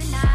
[0.00, 0.31] I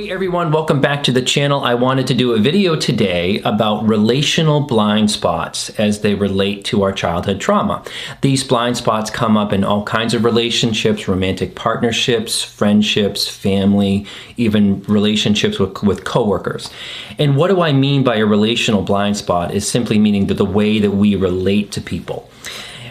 [0.00, 1.62] Hey everyone, welcome back to the channel.
[1.62, 6.82] I wanted to do a video today about relational blind spots as they relate to
[6.84, 7.84] our childhood trauma.
[8.22, 14.06] These blind spots come up in all kinds of relationships, romantic partnerships, friendships, family,
[14.38, 16.70] even relationships with, with coworkers.
[17.18, 20.46] And what do I mean by a relational blind spot is simply meaning that the
[20.46, 22.30] way that we relate to people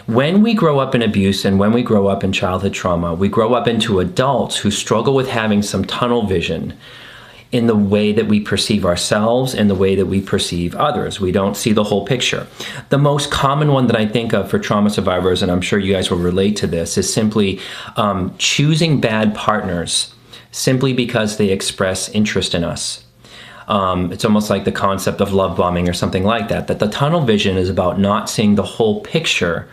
[0.06, 3.28] when we grow up in abuse and when we grow up in childhood trauma, we
[3.28, 6.76] grow up into adults who struggle with having some tunnel vision
[7.52, 11.20] in the way that we perceive ourselves and the way that we perceive others.
[11.20, 12.46] We don't see the whole picture.
[12.90, 15.92] The most common one that I think of for trauma survivors, and I'm sure you
[15.92, 17.58] guys will relate to this, is simply
[17.96, 20.14] um, choosing bad partners
[20.52, 23.04] simply because they express interest in us.
[23.66, 26.88] Um, it's almost like the concept of love bombing or something like that, that the
[26.88, 29.68] tunnel vision is about not seeing the whole picture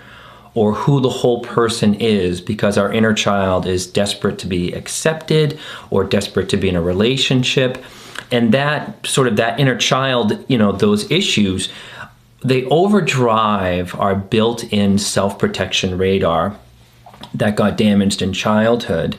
[0.58, 5.60] or who the whole person is because our inner child is desperate to be accepted
[5.92, 7.78] or desperate to be in a relationship.
[8.32, 11.70] And that sort of that inner child you know those issues
[12.44, 16.56] they overdrive our built-in self-protection radar
[17.34, 19.18] that got damaged in childhood.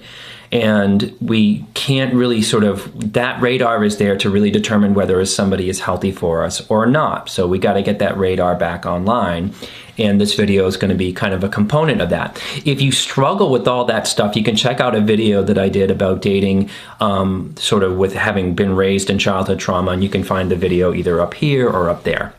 [0.51, 5.69] And we can't really sort of that radar is there to really determine whether somebody
[5.69, 7.29] is healthy for us or not.
[7.29, 9.53] So we got to get that radar back online
[9.99, 12.93] and this video is going to be kind of a component of that if you
[12.93, 16.23] struggle with all that stuff you can check out a video that i did about
[16.23, 16.69] dating
[17.01, 20.57] um, sort of with having been raised in childhood trauma and you can find the
[20.57, 22.33] video either up here or up there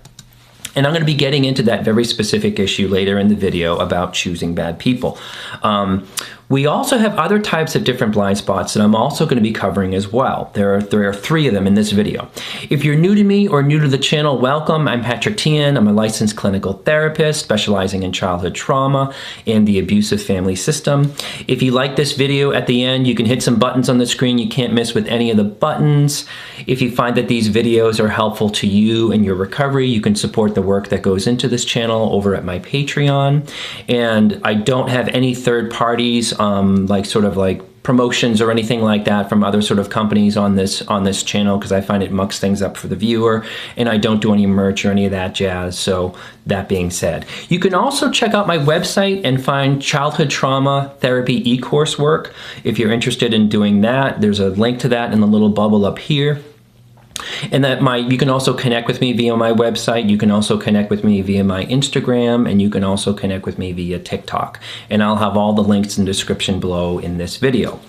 [0.76, 3.78] and I'm going to be getting into that very specific issue later in the video
[3.78, 5.18] about choosing bad people.
[5.64, 6.08] Um,
[6.50, 9.52] we also have other types of different blind spots that I'm also going to be
[9.52, 10.50] covering as well.
[10.56, 12.28] There are, there are three of them in this video.
[12.72, 14.88] If you're new to me or new to the channel, welcome.
[14.88, 15.78] I'm Patrick Teahan.
[15.78, 19.14] I'm a licensed clinical therapist specializing in childhood trauma
[19.46, 21.14] and the abusive family system.
[21.48, 24.08] If you like this video at the end, you can hit some buttons on the
[24.08, 26.26] screen you can't miss with any of the buttons.
[26.66, 30.16] If you find that these videos are helpful to you and your recovery, you can
[30.16, 33.48] support the work that goes into this channel over at my Patreon.
[33.88, 38.82] And I don't have any third parties um, like sort of like promotions or anything
[38.82, 42.04] like that from other sort of companies on this on this channel because I find
[42.04, 43.46] it mucks things up for the viewer
[43.78, 45.80] and I don't do any merch or any of that jazz.
[45.80, 50.94] So that being said you can also check out my website and find childhood trauma
[51.00, 52.34] therapy e-coursework
[52.64, 54.22] if you're interested in doing that.
[54.22, 56.44] There's a link to that in the little bubble up here
[57.52, 60.10] and that my you can also connect with me via my website.
[60.10, 63.58] You can also connect with me via my instagram and you can also connect with
[63.58, 64.60] me via tiktok.
[64.90, 67.80] And i'll have all the links in the description below in this video.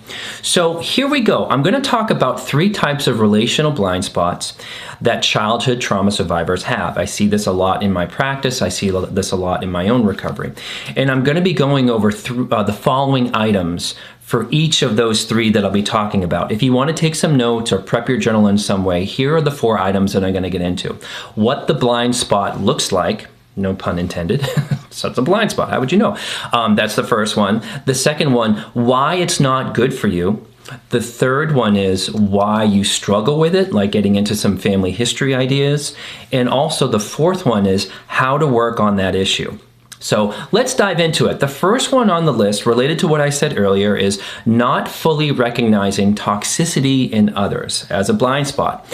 [0.43, 1.47] So here we go.
[1.49, 4.57] I'm going to talk about three types of relational blind spots
[5.01, 6.99] that childhood trauma survivors have.
[6.99, 8.61] I see this a lot in my practice.
[8.61, 10.53] I see this a lot in my own recovery.
[10.97, 13.95] And i'm going to be going over through, uh, the following items
[14.31, 16.53] for each of those three that I'll be talking about.
[16.53, 19.35] If you want to take some notes or prep your journal in some way, here
[19.35, 20.93] are the four items that I'm going to get into.
[21.35, 23.27] What the blind spot looks like,
[23.57, 24.47] no pun intended.
[24.91, 25.71] so it's a blind spot.
[25.71, 26.17] How would you know?
[26.53, 27.61] Um, that's the first one.
[27.87, 30.47] The second one, why it's not good for you.
[30.91, 35.35] The third one is why you struggle with it, like getting into some family history
[35.35, 35.97] ideas.
[36.31, 39.59] And also the fourth one is how to work on that issue.
[40.01, 41.41] So let's dive into it.
[41.41, 45.31] The first one on the list, related to what I said earlier, is not fully
[45.31, 48.87] recognizing toxicity in others as a blind spot.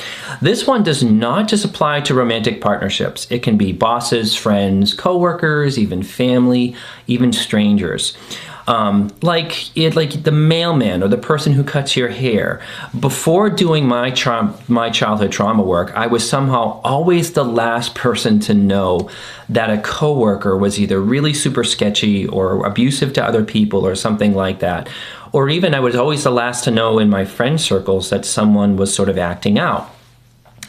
[0.42, 3.30] This one does not just apply to romantic partnerships.
[3.30, 6.74] It can be bosses, friends, coworkers, even family,
[7.06, 8.16] even strangers
[8.66, 12.60] um, like it, like the mailman or the person who cuts your hair.
[12.98, 18.40] Before doing my tra- my childhood trauma work, I was somehow always the last person
[18.40, 19.08] to know
[19.48, 24.34] that a coworker was either really super sketchy or abusive to other people or something
[24.34, 24.88] like that.
[25.32, 28.76] Or even I was always the last to know in my friend circles that someone
[28.76, 29.90] was sort of acting out.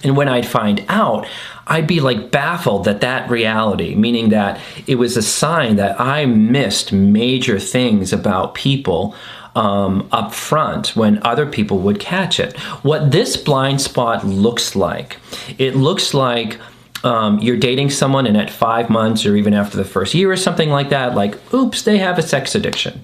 [0.04, 1.26] And when I'd find out,
[1.68, 6.26] I'd be like baffled that that reality, meaning that it was a sign that I
[6.26, 9.16] missed major things about people
[9.56, 12.58] um, up front when other people would catch it.
[12.84, 15.18] What this blind spot looks like,
[15.58, 16.60] it looks like
[17.04, 20.38] um, you're dating someone and at five months or even after the first year or
[20.38, 23.04] something like that, like, oops, they have a sex addiction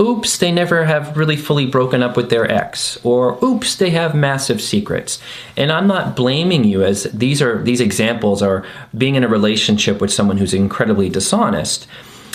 [0.00, 4.14] oops, they never have really fully broken up with their ex, or oops, they have
[4.14, 5.20] massive secrets.
[5.56, 8.64] And I'm not blaming you as these are these examples are
[8.96, 11.86] being in a relationship with someone who's incredibly dishonest.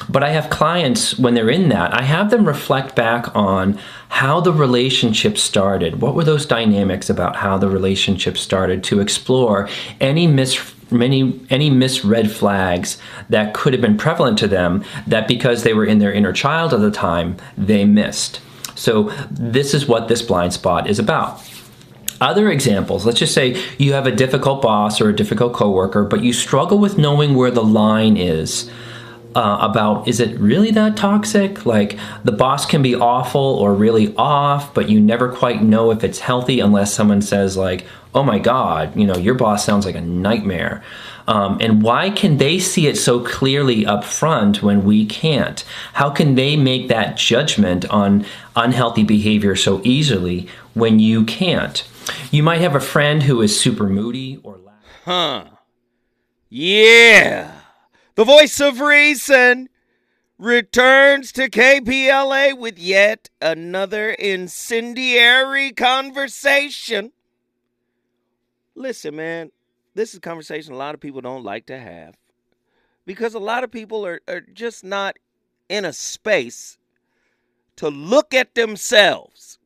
[0.10, 4.42] But I have clients when they're in that, I have them reflect back on how
[4.42, 6.02] the relationship started.
[6.02, 9.70] What were those dynamics about how the relationship started to explore
[10.02, 12.98] any mis many any misread flags
[13.30, 16.74] that could have been prevalent to them that because they were in their inner child
[16.74, 18.40] at the time, they missed.
[18.76, 21.42] So this is what this blind spot is about.
[22.22, 26.24] Other examples, let's just say you have a difficult boss or a difficult coworker, but
[26.24, 28.72] you struggle with knowing where the line is
[29.36, 31.66] uh, about is it really that toxic?
[31.66, 36.04] Like the boss can be awful or really off, but you never quite know if
[36.04, 39.96] it's healthy unless someone says like, "Oh my God, you know your boss sounds like
[39.96, 40.84] a nightmare."
[41.28, 45.64] Um, and why can they see it so clearly up front when we can't?
[45.94, 48.26] How can they make that judgment on
[48.56, 51.88] unhealthy behavior so easily when you can't?
[52.32, 54.60] You might have a friend who is super moody or.
[55.06, 55.46] Huh.
[56.50, 57.52] Yeah.
[58.16, 59.70] The voice of reason
[60.38, 67.12] returns to KBLA with yet another incendiary conversation.
[68.76, 69.52] Listen, man,
[69.94, 72.16] this is a conversation a lot of people don't like to have
[73.06, 75.18] because a lot of people are, are just not
[75.70, 76.78] in a space
[77.76, 79.60] to look at themselves.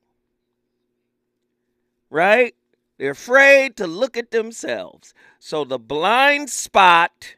[2.10, 2.56] Right?
[2.98, 5.14] They're afraid to look at themselves.
[5.40, 7.36] So the blind spot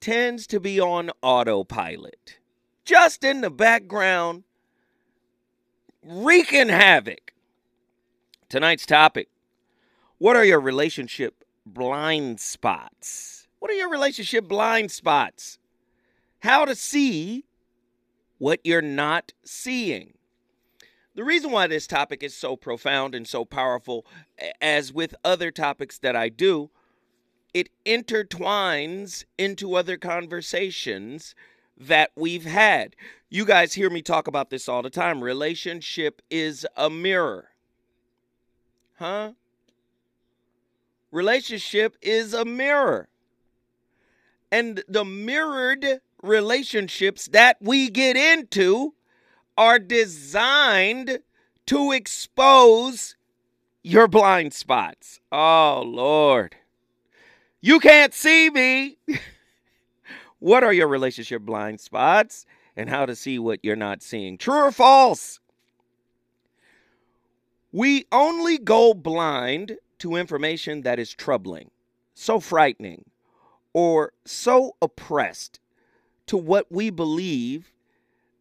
[0.00, 2.38] tends to be on autopilot,
[2.84, 4.44] just in the background,
[6.02, 7.32] wreaking havoc.
[8.48, 9.28] Tonight's topic
[10.24, 13.46] What are your relationship blind spots?
[13.58, 15.58] What are your relationship blind spots?
[16.38, 17.44] How to see
[18.38, 20.14] what you're not seeing.
[21.14, 24.06] The reason why this topic is so profound and so powerful,
[24.62, 26.70] as with other topics that I do,
[27.52, 31.34] it intertwines into other conversations
[31.76, 32.96] that we've had.
[33.28, 35.22] You guys hear me talk about this all the time.
[35.22, 37.50] Relationship is a mirror.
[38.98, 39.32] Huh?
[41.14, 43.08] Relationship is a mirror.
[44.50, 48.94] And the mirrored relationships that we get into
[49.56, 51.20] are designed
[51.66, 53.14] to expose
[53.84, 55.20] your blind spots.
[55.30, 56.56] Oh, Lord.
[57.60, 58.98] You can't see me.
[60.40, 62.44] what are your relationship blind spots
[62.76, 64.36] and how to see what you're not seeing?
[64.36, 65.38] True or false?
[67.70, 71.70] We only go blind to information that is troubling,
[72.12, 73.06] so frightening,
[73.72, 75.60] or so oppressed
[76.26, 77.72] to what we believe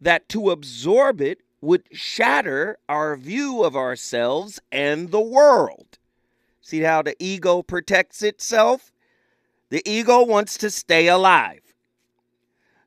[0.02, 5.98] that to absorb it would shatter our view of ourselves and the world.
[6.60, 8.92] See how the ego protects itself?
[9.70, 11.62] The ego wants to stay alive.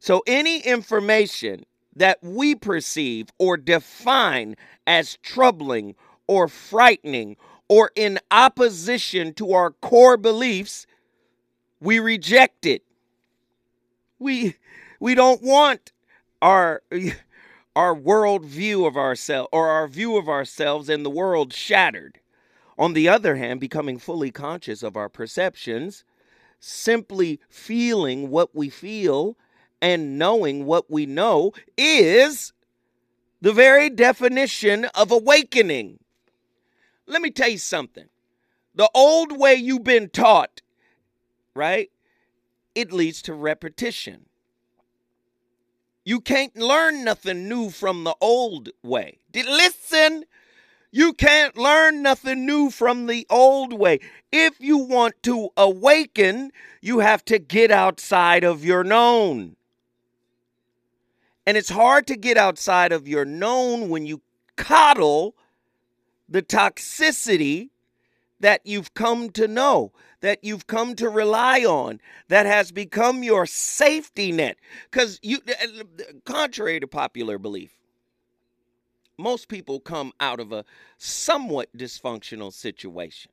[0.00, 1.64] So any information
[1.94, 4.54] that we perceive or define
[4.86, 5.94] as troubling
[6.26, 7.38] or frightening
[7.68, 10.86] or in opposition to our core beliefs,
[11.80, 12.82] we reject it.
[14.18, 14.56] We
[15.00, 15.92] we don't want
[16.40, 16.82] our
[17.76, 22.20] our world view of ourselves or our view of ourselves and the world shattered.
[22.78, 26.04] On the other hand, becoming fully conscious of our perceptions
[26.60, 29.36] simply feeling what we feel
[29.80, 32.52] and knowing what we know is
[33.40, 35.98] the very definition of awakening.
[37.06, 38.06] Let me tell you something.
[38.74, 40.60] The old way you've been taught,
[41.54, 41.90] right?
[42.74, 44.26] It leads to repetition.
[46.04, 49.18] You can't learn nothing new from the old way.
[49.34, 50.24] Listen,
[50.92, 54.00] you can't learn nothing new from the old way.
[54.30, 59.56] If you want to awaken, you have to get outside of your known.
[61.46, 64.20] And it's hard to get outside of your known when you
[64.56, 65.34] coddle
[66.28, 67.70] the toxicity
[68.40, 73.46] that you've come to know, that you've come to rely on, that has become your
[73.46, 74.56] safety net.
[74.90, 77.72] Because you, eh, eh, contrary to popular belief,
[79.18, 80.64] most people come out of a
[80.98, 83.30] somewhat dysfunctional situation.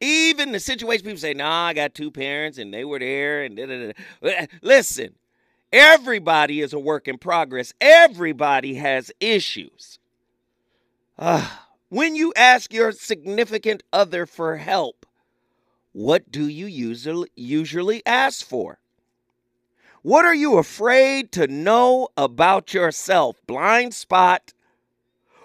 [0.00, 3.56] Even the situation people say, nah, I got two parents and they were there and
[3.56, 4.28] da, da, da.
[4.28, 5.14] Eh, listen,
[5.72, 7.72] everybody is a work in progress.
[7.80, 9.98] Everybody has issues.
[11.18, 11.46] Uh,
[11.90, 15.04] when you ask your significant other for help,
[15.92, 18.78] what do you usually, usually ask for?
[20.02, 23.36] What are you afraid to know about yourself?
[23.46, 24.54] Blind spot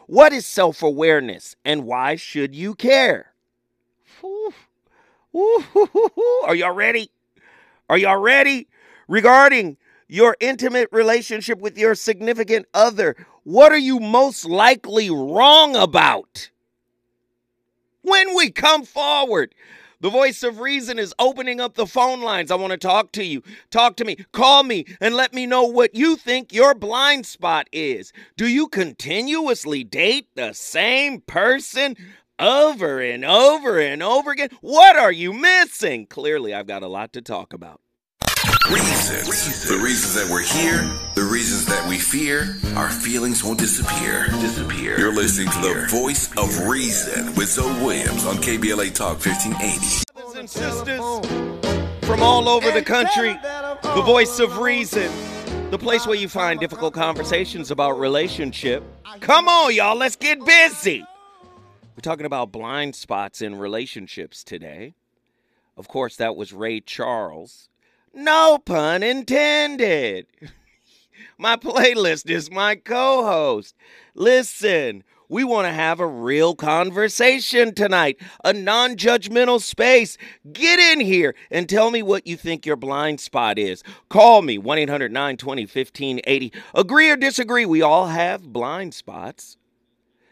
[0.08, 3.34] what is self awareness and why should you care?
[5.34, 7.10] Are y'all ready?
[7.90, 8.68] Are y'all ready?
[9.08, 13.16] Regarding your intimate relationship with your significant other?
[13.44, 16.50] What are you most likely wrong about?
[18.02, 19.56] When we come forward,
[20.02, 22.52] the voice of reason is opening up the phone lines.
[22.52, 23.42] I want to talk to you.
[23.72, 24.18] Talk to me.
[24.32, 28.14] Call me and let me know what you think your blind spot is.
[28.38, 31.96] Do you continuously date the same person
[32.38, 34.50] over and over and over again?
[34.62, 36.06] What are you missing?
[36.06, 37.82] Clearly, I've got a lot to talk about.
[38.72, 39.70] Reasons.
[39.70, 40.82] The reasons that we're here,
[41.14, 44.26] the reasons that we fear, our feelings won't disappear.
[44.42, 44.98] Disappear.
[44.98, 50.04] You're listening to the voice of reason with Zoe Williams on KBLA Talk 1580.
[50.16, 53.38] Brothers and sisters from all over the country,
[53.84, 55.12] the voice of reason,
[55.70, 58.84] the place where you find difficult conversations about relationship.
[59.20, 61.06] Come on, y'all, let's get busy.
[61.96, 64.96] We're talking about blind spots in relationships today.
[65.78, 67.70] Of course, that was Ray Charles.
[68.18, 70.28] No pun intended.
[71.38, 73.76] my playlist is my co host.
[74.14, 80.18] Listen, we want to have a real conversation tonight, a non judgmental space.
[80.54, 83.84] Get in here and tell me what you think your blind spot is.
[84.08, 86.54] Call me 1 800 920 1580.
[86.74, 89.58] Agree or disagree, we all have blind spots.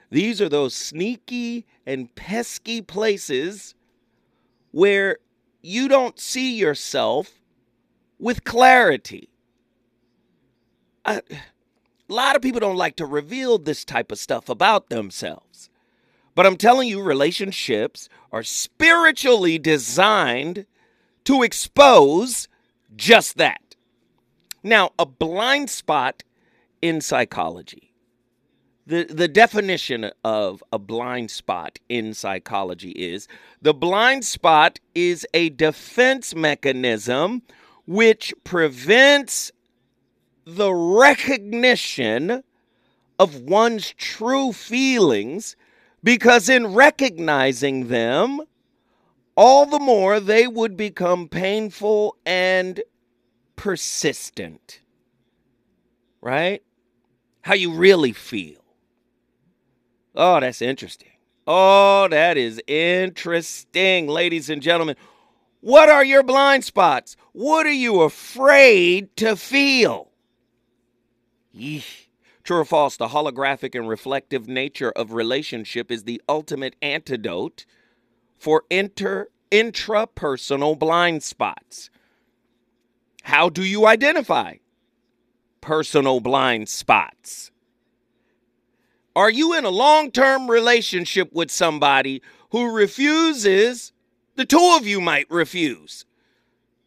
[0.10, 3.75] These are those sneaky and pesky places
[4.72, 5.18] where
[5.62, 7.42] you don't see yourself
[8.24, 9.27] with clarity.
[11.03, 15.70] A, a lot of people don't like to reveal this type of stuff about themselves.
[16.34, 20.65] But I'm telling you, relationships are spiritually designed
[21.25, 22.48] to expose
[22.96, 23.75] just that.
[24.63, 26.24] Now, a blind spot
[26.82, 27.94] in psychology.
[28.88, 33.27] The, the definition of a blind spot in psychology is
[33.62, 37.44] the blind spot is a defense mechanism
[37.86, 39.52] which prevents
[40.46, 42.44] the recognition
[43.20, 45.56] of one's true feelings
[46.04, 48.42] because in recognizing them,
[49.36, 52.82] all the more they would become painful and
[53.56, 54.82] persistent.
[56.22, 56.62] Right?
[57.42, 58.63] How you really feel.
[60.16, 61.10] Oh, that's interesting.
[61.46, 64.96] Oh, that is interesting, ladies and gentlemen.
[65.63, 67.15] What are your blind spots?
[67.32, 70.12] What are you afraid to feel?
[71.55, 72.08] Yeesh.
[72.43, 77.65] True or false, the holographic and reflective nature of relationship is the ultimate antidote
[78.38, 81.89] for inter intrapersonal blind spots.
[83.22, 84.55] How do you identify
[85.62, 87.51] personal blind spots?
[89.15, 93.93] Are you in a long term relationship with somebody who refuses
[94.36, 96.06] the two of you might refuse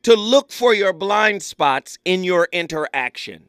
[0.03, 3.49] to look for your blind spots in your interaction.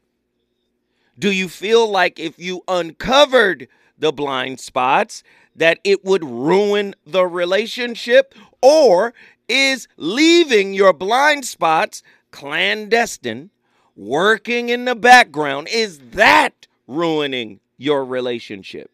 [1.18, 5.22] Do you feel like if you uncovered the blind spots
[5.54, 9.14] that it would ruin the relationship or
[9.48, 13.50] is leaving your blind spots clandestine
[13.96, 18.90] working in the background is that ruining your relationship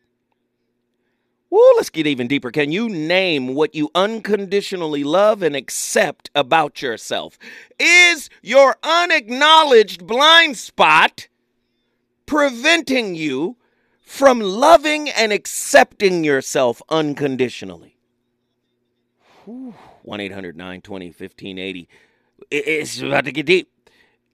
[1.54, 2.50] Let's get even deeper.
[2.50, 7.38] Can you name what you unconditionally love and accept about yourself?
[7.78, 11.28] Is your unacknowledged blind spot
[12.26, 13.56] preventing you
[14.00, 17.98] from loving and accepting yourself unconditionally?
[19.44, 21.88] 1 800 920 1580.
[22.50, 23.70] It's about to get deep.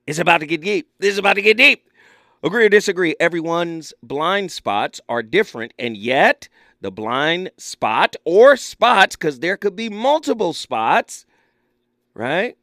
[0.07, 0.89] It's about to get deep.
[0.99, 1.87] This is about to get deep.
[2.43, 6.49] Agree or disagree, everyone's blind spots are different, and yet
[6.81, 11.27] the blind spot or spots, because there could be multiple spots,
[12.15, 12.57] right?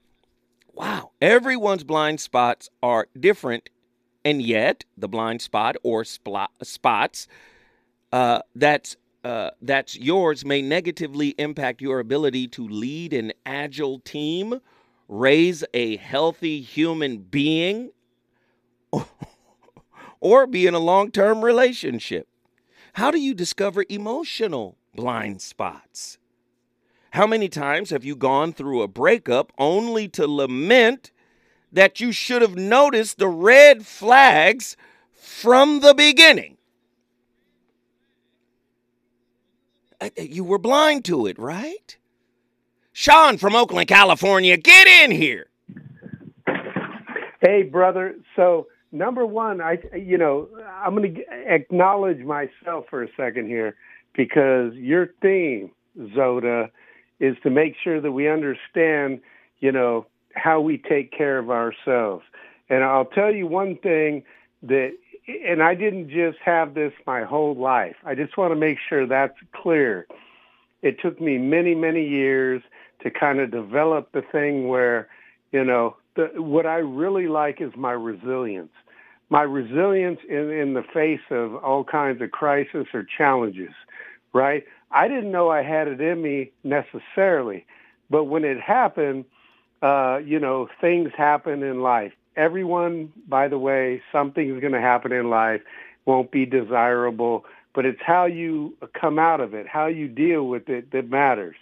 [0.74, 1.12] Wow.
[1.22, 3.70] Everyone's blind spots are different,
[4.24, 7.28] and yet the blind spot or spot, spots
[8.12, 14.62] uh, that's uh, that's yours may negatively impact your ability to lead an agile team,
[15.10, 17.92] raise a healthy human being,
[20.22, 22.28] or be in a long term relationship.
[22.98, 26.18] How do you discover emotional blind spots?
[27.12, 31.12] How many times have you gone through a breakup only to lament
[31.72, 34.76] that you should have noticed the red flags
[35.14, 36.58] from the beginning?
[40.02, 41.98] Uh, uh, you were blind to it, right?
[42.94, 45.46] Sean from Oakland, California, get in here.
[47.42, 48.16] Hey, brother.
[48.36, 50.50] So number one, I you know
[50.84, 51.22] I'm going to
[51.54, 53.76] acknowledge myself for a second here
[54.14, 56.70] because your theme, Zoda,
[57.20, 59.22] is to make sure that we understand,
[59.60, 62.24] you know, how we take care of ourselves.
[62.70, 64.24] And I'll tell you one thing
[64.64, 64.94] that,
[65.46, 67.96] and I didn't just have this my whole life.
[68.06, 70.08] I just want to make sure that's clear.
[70.82, 72.62] It took me many, many years
[73.02, 75.08] to kind of develop the thing where,
[75.52, 78.74] you know, the, what I really like is my resilience.
[79.30, 83.74] My resilience in, in the face of all kinds of crisis or challenges,
[84.34, 84.66] right?
[84.92, 87.66] I didn't know I had it in me necessarily,
[88.10, 89.26] but when it happened,
[89.82, 92.14] uh, you know, things happen in life.
[92.36, 95.62] Everyone, by the way, something's going to happen in life,
[96.06, 100.70] won't be desirable, but it's how you come out of it, how you deal with
[100.70, 101.56] it that matters,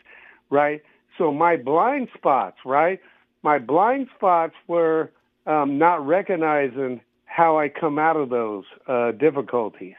[0.50, 0.84] right?
[1.18, 3.02] So my blind spots, right?
[3.46, 5.12] My blind spots were
[5.46, 9.98] um, not recognizing how I come out of those uh, difficulties,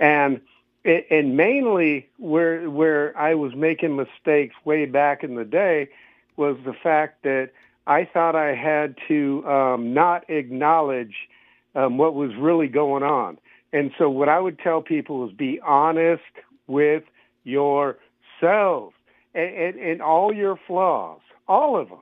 [0.00, 0.40] and
[0.84, 5.90] and mainly where where I was making mistakes way back in the day
[6.36, 7.50] was the fact that
[7.86, 11.28] I thought I had to um, not acknowledge
[11.76, 13.38] um, what was really going on.
[13.72, 16.34] And so what I would tell people is be honest
[16.66, 17.04] with
[17.44, 18.96] yourselves
[19.34, 22.00] and, and, and all your flaws, all of them.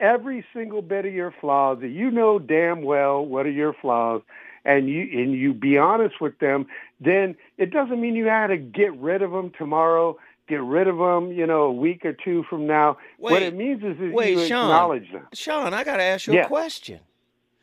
[0.00, 4.22] Every single bit of your flaws that you know damn well what are your flaws
[4.64, 6.66] and you and you be honest with them,
[7.00, 10.16] then it doesn't mean you have to get rid of them tomorrow
[10.50, 12.98] get rid of them, you know, a week or two from now.
[13.18, 15.26] Wait, what it means is that wait, you Sean, acknowledge them.
[15.32, 16.44] Sean, I got to ask you Yeah.
[16.46, 17.00] a question.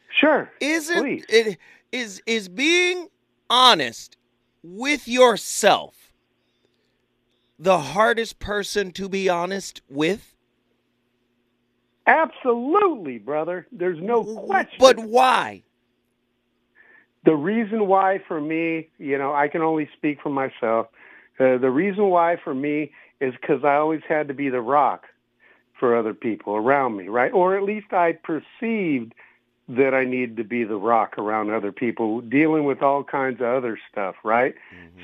[0.10, 0.50] Sure.
[0.62, 1.26] Isn't Please.
[1.30, 1.58] it
[1.92, 3.10] is is being
[3.50, 4.18] honest
[4.64, 6.14] with yourself
[7.60, 10.34] the hardest person to be honest with?
[12.08, 13.68] Absolutely, brother.
[13.72, 14.78] There's no question.
[14.80, 15.64] But why?
[17.28, 20.88] the reason why for me, you know, I can only speak for myself.
[21.38, 25.08] Uh, the reason why for me is because I always had to be the rock
[25.78, 27.32] for other people around me, right?
[27.34, 29.14] Or at least I perceived
[29.68, 33.48] that I needed to be the rock around other people, dealing with all kinds of
[33.48, 34.56] other stuff, right?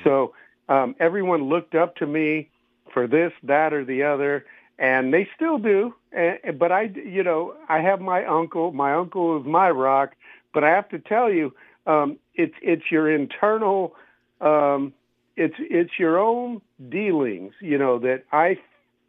[0.02, 0.32] So
[0.70, 2.48] um, everyone looked up to me
[2.94, 4.46] for this, that, or the other,
[4.78, 5.94] and they still do.
[6.12, 8.72] And, but I, you know, I have my uncle.
[8.72, 10.14] My uncle is my rock.
[10.52, 11.52] But I have to tell you,
[11.86, 13.94] um, it's it's your internal,
[14.40, 14.92] um,
[15.36, 17.52] it's it's your own dealings.
[17.60, 18.58] You know that I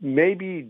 [0.02, 0.68] maybe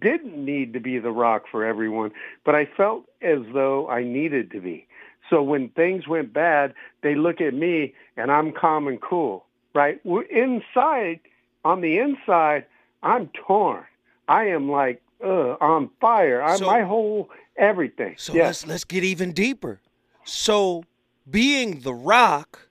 [0.00, 2.12] didn't need to be the rock for everyone,
[2.44, 4.86] but I felt as though I needed to be.
[5.30, 10.00] So when things went bad, they look at me and I'm calm and cool, right?
[10.04, 11.20] We're inside,
[11.64, 12.64] on the inside,
[13.02, 13.84] I'm torn.
[14.28, 16.42] I am like uh, on fire.
[16.42, 18.14] I'm So- my whole everything.
[18.18, 18.62] So yes.
[18.62, 19.80] let's let's get even deeper.
[20.24, 20.84] So
[21.28, 22.68] being the rock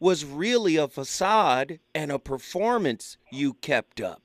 [0.00, 4.22] was really a facade and a performance you kept up.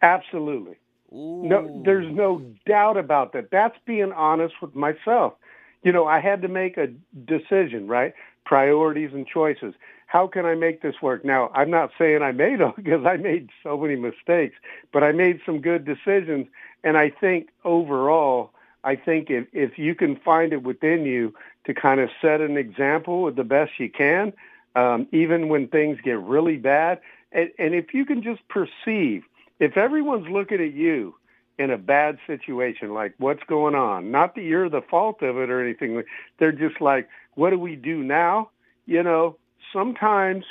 [0.00, 0.76] Absolutely.
[1.10, 3.50] No, there's no doubt about that.
[3.50, 5.34] That's being honest with myself.
[5.82, 6.88] You know, I had to make a
[7.26, 8.14] decision, right?
[8.46, 9.74] Priorities and choices.
[10.12, 11.24] How can I make this work?
[11.24, 14.54] Now, I'm not saying I made them because I made so many mistakes,
[14.92, 16.48] but I made some good decisions.
[16.84, 18.50] And I think overall,
[18.84, 21.32] I think if, if you can find it within you
[21.64, 24.34] to kind of set an example the best you can,
[24.76, 27.00] um, even when things get really bad,
[27.32, 29.24] and, and if you can just perceive,
[29.60, 31.14] if everyone's looking at you
[31.58, 35.48] in a bad situation, like what's going on, not that you're the fault of it
[35.48, 36.02] or anything,
[36.38, 38.50] they're just like, what do we do now?
[38.84, 39.38] You know,
[39.72, 40.44] sometimes,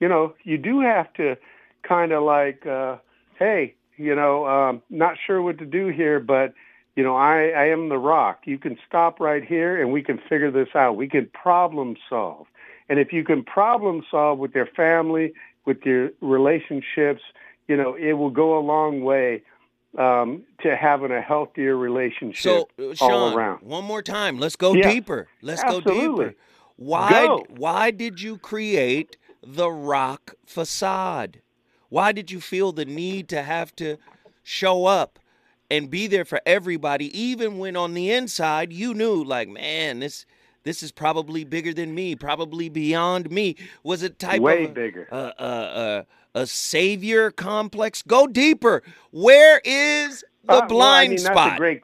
[0.00, 1.36] you know, you do have to
[1.82, 2.96] kind of like, uh,
[3.38, 6.54] hey, you know, um, not sure what to do here, but
[6.96, 8.40] you know, I, I am the rock.
[8.44, 10.96] You can stop right here and we can figure this out.
[10.96, 12.46] We can problem solve.
[12.88, 15.32] And if you can problem solve with your family,
[15.64, 17.22] with your relationships,
[17.68, 19.42] you know, it will go a long way
[19.96, 23.62] um, to having a healthier relationship So, uh, all Sean, around.
[23.62, 24.38] one more time.
[24.38, 24.88] Let's go Yeah.
[24.88, 25.28] deeper.
[25.40, 26.34] Let's go deeper.
[26.76, 27.46] Why Go.
[27.48, 31.40] why did you create the rock facade?
[31.88, 33.98] Why did you feel the need to have to
[34.42, 35.18] show up
[35.70, 40.26] and be there for everybody even when on the inside you knew like, man, this
[40.64, 43.56] this is probably bigger than me, probably beyond me.
[43.82, 45.08] Was it type Way of a- bigger.
[45.10, 46.06] a, a,
[46.36, 48.00] a, a savior complex?
[48.02, 48.82] Go deeper.
[49.10, 51.36] Where is the Uh, well, I blind mean, spot?
[51.36, 51.82] That's a great.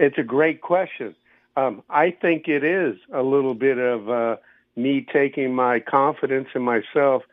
[0.00, 1.14] It's a great question.
[1.58, 4.36] Um, I think it is a little bit of uh,
[4.76, 7.24] me taking my confidence in myself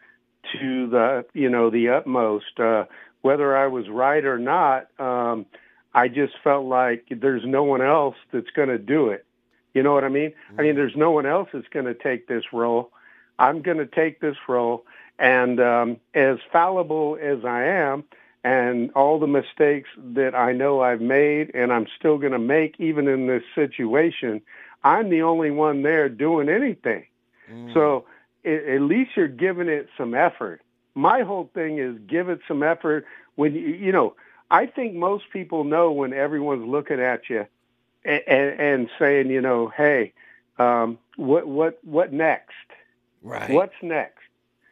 [0.53, 2.59] to the you know the utmost.
[2.59, 2.85] Uh,
[3.21, 5.45] whether I was right or not, um,
[5.93, 9.25] I just felt like there's no one else that's going to do it.
[9.73, 10.33] You know what I mean?
[10.57, 12.91] I mean, there's no one else that's going to take this role.
[13.37, 14.85] I'm going to take this role,
[15.19, 18.05] and um, as fallible as I am,
[18.45, 22.75] and all the mistakes that I know I've made and I'm still going to make
[22.79, 24.39] even in this situation,
[24.83, 27.07] I'm the only one there doing anything.
[27.51, 27.73] Mm.
[27.73, 28.05] So
[28.45, 30.61] at least you're giving it some effort.
[30.93, 34.15] My whole thing is give it some effort when you, you know,
[34.51, 37.47] I think most people know when everyone's looking at you
[38.05, 40.13] and, and, and saying, you know, hey,
[40.59, 42.53] um, what what what next?
[43.23, 43.49] Right.
[43.49, 44.24] What's next?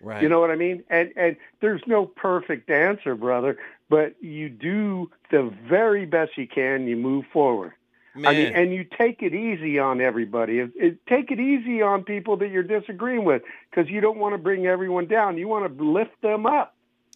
[0.04, 0.22] Right.
[0.22, 0.84] You know what I mean?
[0.90, 3.58] And and there's no perfect answer, brother,
[3.90, 6.88] but you do the very best you can.
[6.88, 7.74] You move forward.
[8.16, 8.26] Man.
[8.26, 10.60] I mean, and you take it easy on everybody.
[10.60, 14.36] It, it, take it easy on people that you're disagreeing with because you don't want
[14.36, 15.38] to bring everyone down.
[15.38, 16.76] You want to lift them up.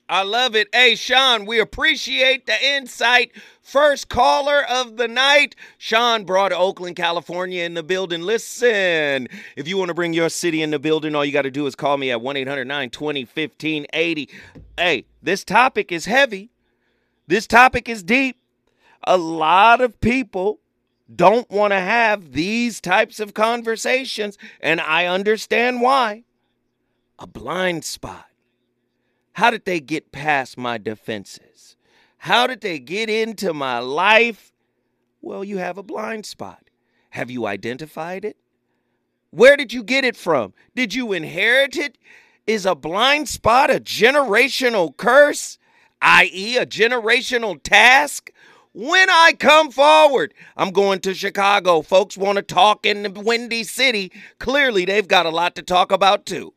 [0.09, 0.69] I love it.
[0.73, 3.31] Hey, Sean, we appreciate the insight.
[3.61, 5.53] First caller of the night.
[5.77, 8.21] Sean brought Oakland, California in the building.
[8.21, 11.51] Listen, if you want to bring your city in the building, all you got to
[11.51, 14.29] do is call me at 1 800 920 1580.
[14.77, 16.51] Hey, this topic is heavy.
[17.27, 18.37] This topic is deep.
[19.03, 20.59] A lot of people
[21.13, 26.23] don't want to have these types of conversations, and I understand why.
[27.19, 28.26] A blind spot
[29.37, 31.75] how did they get past my defenses?
[32.17, 34.51] How did they get into my life?
[35.21, 36.71] Well, you have a blind spot.
[37.11, 38.35] Have you identified it?
[39.29, 40.55] Where did you get it from?
[40.73, 41.99] Did you inherit it?
[42.47, 45.59] Is a blind spot a generational curse,
[46.01, 48.31] i.e., a generational task?
[48.73, 51.83] When I come forward, I'm going to Chicago.
[51.83, 54.11] Folks want to talk in the Windy City.
[54.39, 56.55] Clearly, they've got a lot to talk about, too.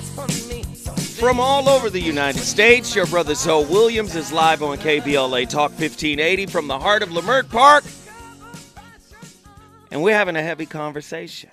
[1.21, 5.73] from all over the United States, your brother Zoe Williams is live on KBLA Talk
[5.73, 7.85] 1580 from the heart of Leimert Park.
[9.91, 11.51] And we're having a heavy conversation.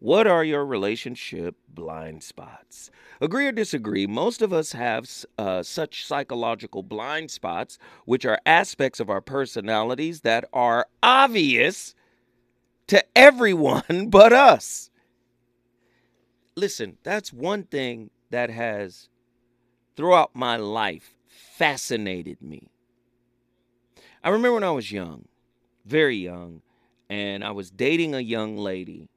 [0.00, 2.90] What are your relationship blind spots?
[3.22, 5.06] Agree or disagree, most of us have
[5.36, 11.94] uh, such psychological blind spots, which are aspects of our personalities that are obvious
[12.86, 14.90] to everyone but us.
[16.56, 19.08] Listen, that's one thing that has,
[19.96, 22.68] throughout my life, fascinated me.
[24.24, 25.26] I remember when I was young,
[25.84, 26.62] very young,
[27.10, 29.08] and I was dating a young lady,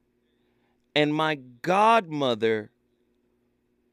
[0.94, 2.70] and my godmother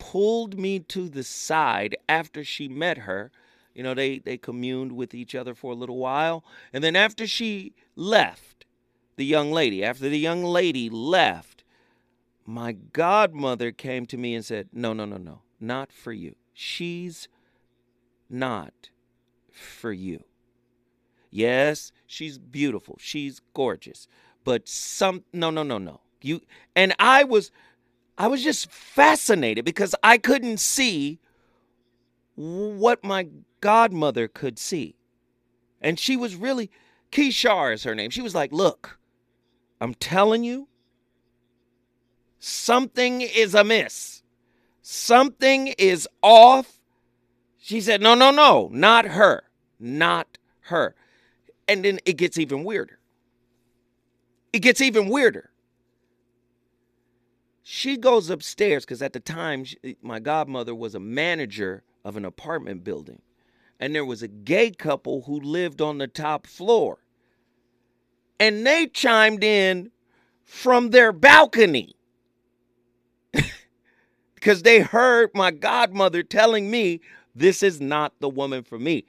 [0.02, 3.32] pulled me to the side after she met her.
[3.76, 6.44] You know, they, they communed with each other for a little while.
[6.74, 8.66] And then after she left,
[9.16, 11.64] the young lady, after the young lady left,
[12.48, 16.36] my godmother came to me and said, No, no, no, no, not for you.
[16.52, 17.28] She's
[18.28, 18.90] not
[19.52, 20.24] for you.
[21.30, 22.98] Yes, she's beautiful.
[23.00, 24.08] She's gorgeous.
[24.44, 26.02] But some no no no no.
[26.24, 26.42] You
[26.76, 27.52] and I was
[28.22, 31.18] I was just fascinated because I couldn't see
[32.36, 33.28] what my
[33.62, 34.96] godmother could see.
[35.82, 36.70] And she was really,
[37.12, 38.12] Keshar is her name.
[38.12, 39.00] She was like, Look,
[39.82, 40.68] I'm telling you,
[42.38, 44.22] something is amiss.
[44.84, 46.80] Something is off.
[47.58, 49.42] She said, No, no, no, not her.
[49.80, 50.94] Not her.
[51.68, 53.00] And then it gets even weirder.
[54.54, 55.51] It gets even weirder
[57.74, 62.18] she goes upstairs because at the time, she, eh, my godmother was a manager of
[62.18, 63.22] an apartment building.
[63.80, 66.98] And there was a gay couple who lived on the top floor.
[68.42, 69.90] And they chimed in
[70.44, 71.96] from their balcony
[74.36, 77.00] because they heard my godmother telling me,
[77.34, 79.06] This is not the woman for me.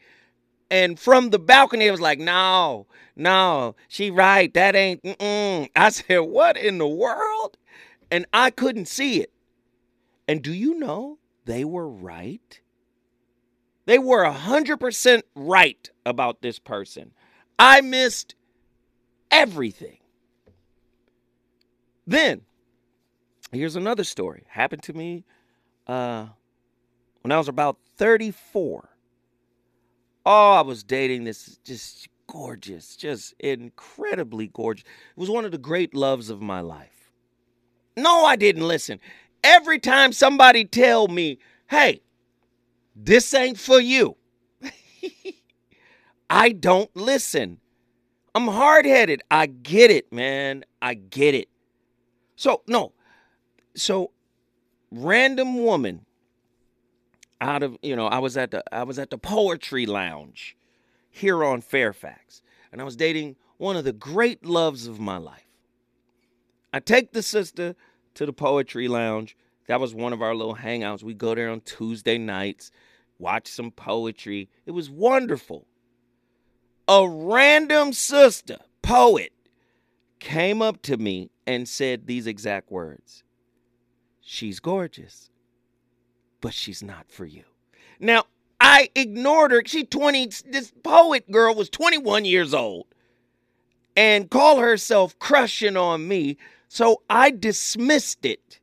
[0.71, 4.55] And from the balcony, it was like, No, no, she right.
[4.55, 5.03] That ain't.
[5.03, 5.69] Mm-mm.
[5.75, 7.57] I said, What in the world?
[8.13, 9.33] And I couldn't see it.
[10.29, 12.61] And do you know they were right?
[13.87, 17.13] They were 100% right about this person.
[17.59, 18.35] I missed
[19.31, 19.97] everything.
[22.07, 22.43] Then,
[23.51, 24.45] here's another story.
[24.49, 25.25] Happened to me
[25.87, 26.27] uh,
[27.23, 28.91] when I was about 34.
[30.27, 34.85] Oh, I was dating this just gorgeous, just incredibly gorgeous.
[35.17, 37.02] It was one of the great loves of my life.
[37.97, 39.01] No, I didn't listen.
[39.45, 42.03] Every time somebody tell me, "Hey,
[42.95, 44.17] this ain't for you."
[46.31, 47.59] I don't listen.
[48.35, 49.23] I'm hard-headed.
[49.31, 50.65] I get it, man.
[50.81, 51.49] I get it.
[52.37, 52.93] So, no.
[53.75, 54.11] So
[54.91, 56.07] random woman
[57.41, 60.57] out of, you know, I was at the I was at the poetry lounge
[61.11, 62.43] here on Fairfax.
[62.73, 65.52] And I was dating one of the great loves of my life.
[66.73, 67.75] I take the sister
[68.15, 69.37] to the poetry lounge.
[69.67, 71.03] That was one of our little hangouts.
[71.03, 72.71] We go there on Tuesday nights,
[73.19, 74.49] watch some poetry.
[74.67, 75.67] It was wonderful.
[76.89, 79.33] A random sister, poet,
[80.19, 83.23] came up to me and said these exact words
[84.21, 85.31] She's gorgeous,
[86.41, 87.45] but she's not for you.
[87.99, 88.25] Now,
[88.61, 89.63] I ignored her.
[89.67, 92.87] She 20, this poet girl was 21 years old
[93.97, 96.37] and call herself crushing on me.
[96.75, 98.59] So I dismissed it.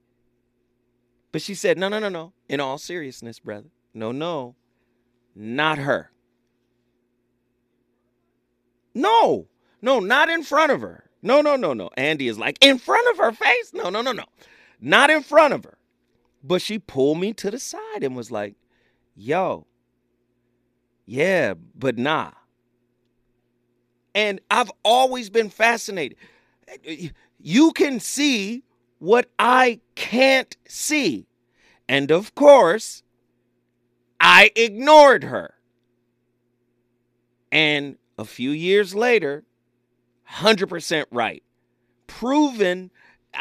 [1.32, 2.34] But she said, no, no, no, no.
[2.48, 3.70] In all seriousness, brother.
[3.94, 4.56] No, no.
[5.36, 6.10] Not her.
[8.96, 9.48] No,
[9.84, 11.08] no, not in front of her.
[11.22, 11.92] No, no, no, no.
[11.98, 13.76] Andy is like, in front of her face?
[13.76, 14.26] No, no, no, no.
[14.82, 15.78] Not in front of her.
[16.44, 18.56] But she pulled me to the side and was like,
[19.16, 19.68] yo,
[21.06, 22.32] yeah, but nah.
[24.16, 26.18] And I've always been fascinated.
[27.40, 28.64] You can see
[29.00, 31.28] what I can't see.
[31.88, 33.04] And of course,
[34.20, 35.56] I ignored her.
[37.52, 39.44] And a few years later,
[40.30, 41.44] 100% right.
[42.08, 42.92] Proven.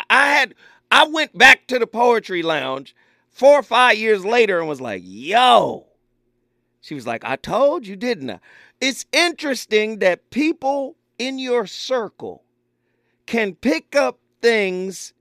[0.08, 0.54] I had
[0.90, 2.94] I went back to the poetry lounge
[3.30, 5.86] 4 or 5 years later and was like, "Yo."
[6.80, 8.40] She was like, "I told you, didn't I?"
[8.80, 12.44] It's interesting that people in your circle
[13.28, 15.12] can pick up things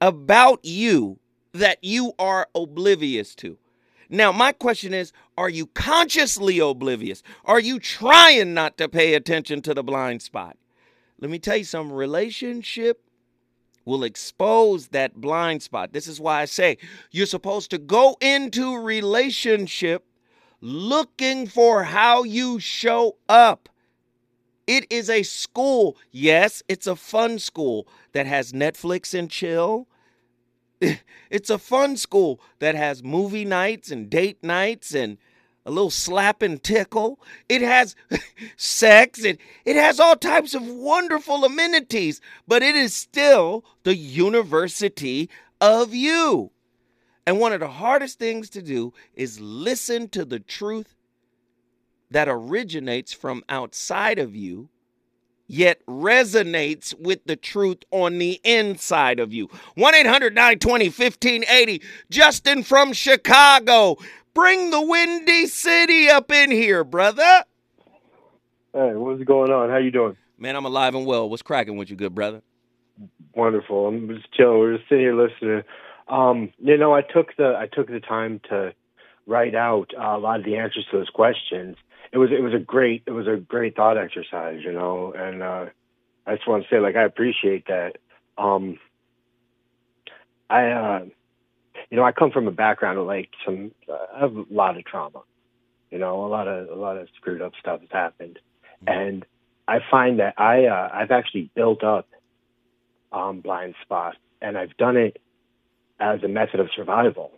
[0.00, 1.20] about you
[1.52, 3.56] that you are oblivious to.
[4.10, 7.22] Now, my question is are you consciously oblivious?
[7.44, 10.56] Are you trying not to pay attention to the blind spot?
[11.20, 13.04] Let me tell you some relationship
[13.84, 15.92] will expose that blind spot.
[15.92, 16.76] This is why I say
[17.12, 20.04] you're supposed to go into relationship
[20.60, 23.68] looking for how you show up.
[24.72, 25.98] It is a school.
[26.10, 29.86] Yes, it's a fun school that has Netflix and chill.
[31.30, 35.18] It's a fun school that has movie nights and date nights and
[35.66, 37.18] a little slap and tickle.
[37.50, 37.96] It has
[38.56, 39.24] sex.
[39.24, 45.28] It, it has all types of wonderful amenities, but it is still the university
[45.60, 46.50] of you.
[47.26, 50.94] And one of the hardest things to do is listen to the truth
[52.12, 54.68] that originates from outside of you,
[55.46, 59.48] yet resonates with the truth on the inside of you.
[59.74, 61.82] 1 800 920 1580.
[62.10, 63.96] Justin from Chicago.
[64.34, 67.44] Bring the Windy City up in here, brother.
[68.72, 69.68] Hey, what's going on?
[69.68, 70.16] How you doing?
[70.38, 71.28] Man, I'm alive and well.
[71.28, 72.40] What's cracking with you, good brother?
[73.34, 73.86] Wonderful.
[73.86, 74.58] I'm just chilling.
[74.58, 75.62] We're just sitting here listening.
[76.08, 78.72] Um, you know, I took the I took the time to
[79.26, 81.76] write out uh, a lot of the answers to those questions.
[82.12, 85.42] It was it was a great it was a great thought exercise, you know, and
[85.42, 85.66] uh,
[86.26, 87.96] I just want to say like I appreciate that.
[88.36, 88.78] Um,
[90.50, 91.04] I uh,
[91.90, 94.76] you know I come from a background of like some uh, I have a lot
[94.76, 95.22] of trauma,
[95.90, 98.38] you know, a lot of a lot of screwed up stuff has happened,
[98.86, 99.24] and
[99.66, 102.08] I find that I uh, I've actually built up
[103.10, 105.18] um, blind spots, and I've done it
[105.98, 107.32] as a method of survival.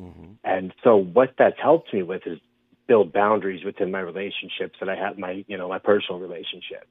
[0.00, 0.32] Mm-hmm.
[0.44, 2.38] And so what that's helped me with is
[2.86, 6.90] build boundaries within my relationships that I have my, you know, my personal relationships.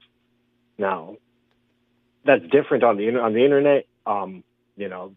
[0.77, 1.17] Now,
[2.25, 3.86] that's different on the on the internet.
[4.06, 4.43] Um,
[4.77, 5.15] you know,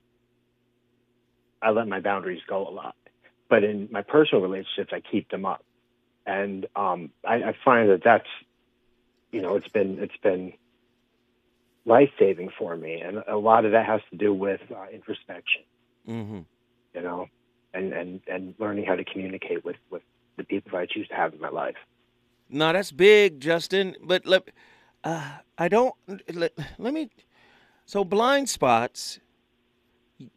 [1.62, 2.96] I let my boundaries go a lot,
[3.48, 5.64] but in my personal relationships, I keep them up,
[6.26, 8.28] and um, I, I find that that's,
[9.32, 10.54] you know, it's been it's been
[11.86, 15.62] life saving for me, and a lot of that has to do with uh, introspection
[16.08, 16.40] Mm-hmm.
[16.94, 17.26] you know,
[17.72, 20.02] and, and, and learning how to communicate with, with
[20.36, 21.76] the people I choose to have in my life.
[22.48, 23.96] No, that's big, Justin.
[24.02, 24.48] But let,
[25.02, 25.94] uh, I don't.
[26.32, 27.10] Let, let me.
[27.86, 29.20] So blind spots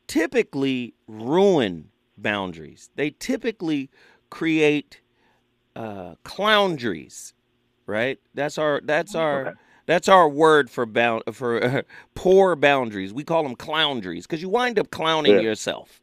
[0.08, 2.90] typically ruin boundaries.
[2.96, 3.90] They typically
[4.30, 5.02] create
[5.76, 7.34] uh, cloundries,
[7.86, 8.20] right?
[8.34, 8.82] That's our.
[8.84, 9.42] That's our.
[9.48, 9.52] Okay.
[9.86, 11.82] That's our word for bound for uh,
[12.16, 13.14] poor boundaries.
[13.14, 15.42] We call them cloundries because you wind up clowning Yeah.
[15.42, 16.02] yourself.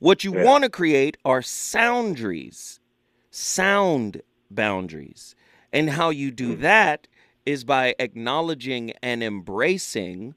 [0.00, 0.42] What you Yeah.
[0.44, 2.80] want to create are soundries,
[3.32, 5.34] sound boundaries.
[5.72, 6.62] And how you do hmm.
[6.62, 7.08] that
[7.44, 10.34] is by acknowledging and embracing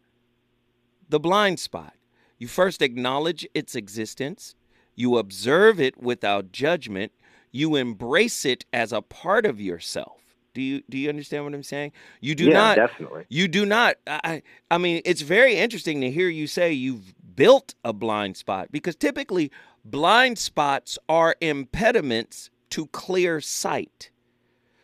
[1.08, 1.94] the blind spot.
[2.40, 4.56] You first acknowledge its existence,
[4.96, 7.12] you observe it without judgment,
[7.52, 10.22] you embrace it as a part of yourself.
[10.54, 11.92] Do you do you understand what I'm saying?
[12.22, 13.26] You do yeah, not definitely.
[13.30, 13.98] you do not.
[14.08, 18.70] I, I mean, it's very interesting to hear you say you've built a blind spot
[18.72, 19.52] because typically
[19.84, 24.12] blind spots are impediments to clear sight.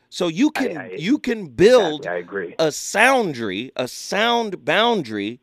[0.09, 2.55] So you can I- you can build Exactly, I agree.
[2.59, 5.39] a soundry, a sound boundary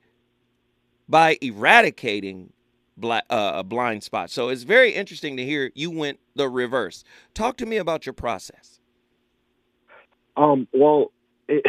[1.09, 2.53] by eradicating
[2.98, 4.31] bla- uh, a blind spot.
[4.31, 7.05] So it's very interesting to hear you went the reverse.
[7.35, 8.81] Talk to me about your process.
[10.37, 11.12] Um, well,
[11.48, 11.64] it,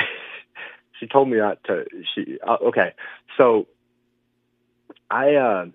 [0.99, 1.85] she told me not to.
[2.13, 2.93] She uh, okay.
[3.37, 3.67] So,
[5.09, 5.65] I, uh,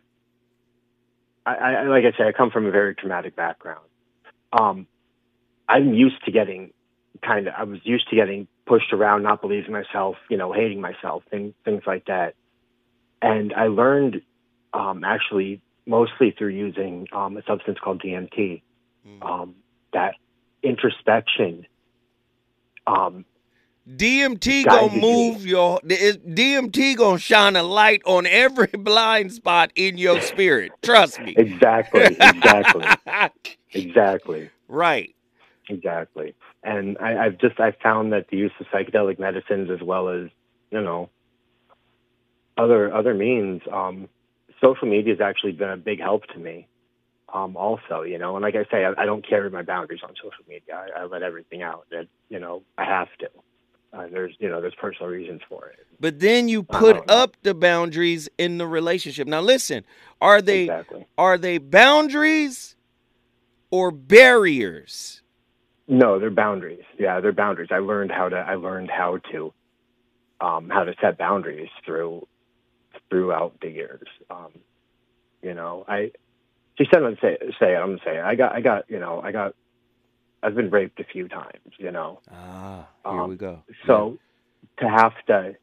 [1.47, 3.85] I, I, like I said, I come from a very traumatic background.
[4.57, 4.87] Um,
[5.69, 6.73] I'm used to getting
[7.23, 7.55] kind of.
[7.57, 11.55] I was used to getting pushed around, not believing myself, you know, hating myself, things
[11.65, 12.35] things like that.
[13.21, 14.23] And I learned,
[14.73, 18.63] um, actually, mostly through using um, a substance called DMT.
[19.23, 19.55] Um,
[19.93, 20.15] that
[20.63, 21.67] introspection.
[22.87, 23.25] Um,
[23.89, 25.01] DMT gonna you.
[25.01, 30.73] move your DMT gonna shine a light on every blind spot in your spirit.
[30.83, 31.35] Trust me.
[31.37, 32.87] Exactly, exactly,
[33.75, 35.15] exactly, right.
[35.69, 36.35] exactly.
[36.63, 40.31] And I, I've just I've found that the use of psychedelic medicines as well as
[40.71, 41.11] you know
[42.57, 44.09] other other means, um,
[44.63, 46.69] social media has actually been a big help to me.
[47.33, 50.15] Um, also, you know, and like I say, I, I don't carry my boundaries on
[50.17, 50.87] social media.
[50.97, 53.29] I, I let everything out that you know I have to.
[53.93, 55.87] Uh, there's you know there's personal reasons for it.
[56.01, 57.05] But then you put Uh-huh.
[57.09, 59.27] up the boundaries in the relationship.
[59.27, 59.85] Now listen,
[60.21, 61.07] are they exactly.
[61.19, 62.77] are they boundaries
[63.75, 65.21] or barriers?
[65.89, 66.85] No, they're boundaries.
[66.97, 67.71] Yeah, they're boundaries.
[67.73, 68.37] I learned how to.
[68.37, 69.53] I learned how to,
[70.41, 72.27] um, how to set boundaries through,
[73.11, 74.07] throughout the years.
[74.31, 74.53] Um,
[75.43, 76.13] you know, I.
[76.79, 77.79] She said, "I'm say say it.
[77.79, 78.23] I'm gonna say it.
[78.25, 78.53] I got.
[78.53, 78.89] I got.
[78.89, 79.55] You know, I got.
[80.43, 81.73] I've been raped a few times.
[81.79, 83.63] You know, Ah, here Um, we go.
[83.89, 84.19] so
[84.79, 85.57] to have to.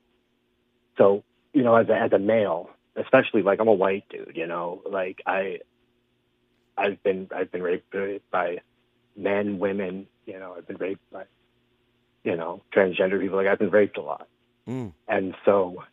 [0.98, 4.34] So you know, as a as a male, especially like I'm a white dude.
[4.36, 5.60] You know, like I.
[6.82, 7.94] I've been I've been raped
[8.32, 8.58] by
[9.16, 10.08] men, women.
[10.26, 11.24] You know, I've been raped by,
[12.24, 13.38] you know, transgender people.
[13.38, 14.28] Like I've been raped a lot,
[14.68, 14.94] Mm.
[15.08, 15.84] and so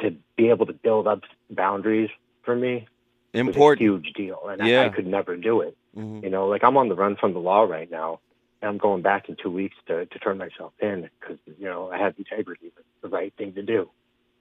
[0.00, 2.10] to be able to build up boundaries
[2.42, 2.86] for me
[3.32, 3.80] was a important.
[3.80, 4.82] huge deal, and I, Yeah.
[4.84, 5.76] I could never do it.
[5.96, 6.22] Mhm.
[6.24, 8.20] You know, like I'm on the run from the law right now,
[8.60, 11.90] and I'm going back in two weeks to to turn myself in because you know
[11.90, 12.66] I have integrity.
[12.76, 13.90] It's the right thing to do.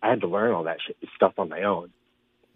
[0.01, 1.91] I had to learn all that shit, stuff on my own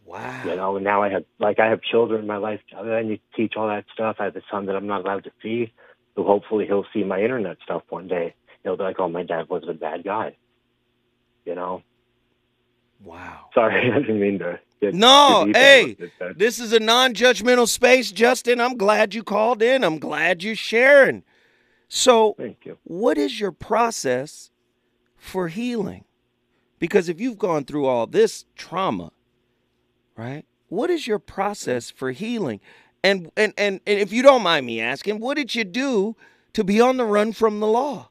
[0.08, 0.44] Wow.
[0.46, 3.18] you know and now i have like i have children in my life i need
[3.32, 5.74] to teach all that stuff i have a son that i'm not allowed to see
[6.16, 9.50] so hopefully he'll see my internet stuff one day he'll be like oh my dad
[9.50, 10.36] was a bad guy
[11.46, 11.84] you know
[13.04, 13.50] Wow.
[13.54, 17.68] sorry i didn't mean to get No, hey, into it, but- This is a non-judgmental
[17.68, 18.62] space, Justin.
[18.62, 19.84] I'm glad you called in.
[19.84, 21.24] I'm glad you're sharing.
[21.90, 24.52] So, thank you what is your process
[25.16, 26.06] for healing?
[26.80, 29.12] Because if you've gone through all this trauma,
[30.18, 30.46] right?
[30.70, 32.60] What is your process for healing?
[33.04, 36.16] And and and, and if you don't mind me asking, what did you do
[36.54, 38.10] to be on the run from the law?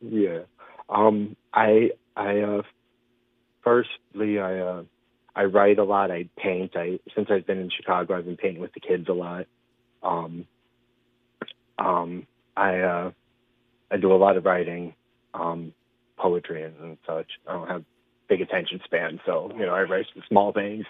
[0.00, 0.40] yeah
[0.88, 2.62] um i i uh
[3.62, 4.82] firstly i uh
[5.34, 8.60] i write a lot i paint i since i've been in chicago i've been painting
[8.60, 9.46] with the kids a lot
[10.02, 10.46] um
[11.78, 13.10] um i uh
[13.90, 14.94] i do a lot of writing
[15.34, 15.72] um
[16.16, 17.84] poetry and, and such i don't have
[18.28, 20.84] big attention span so you know i write some small things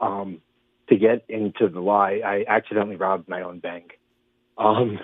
[0.00, 0.40] um
[0.88, 3.98] to get into the lie, i, accidentally robbed my own bank
[4.58, 4.98] um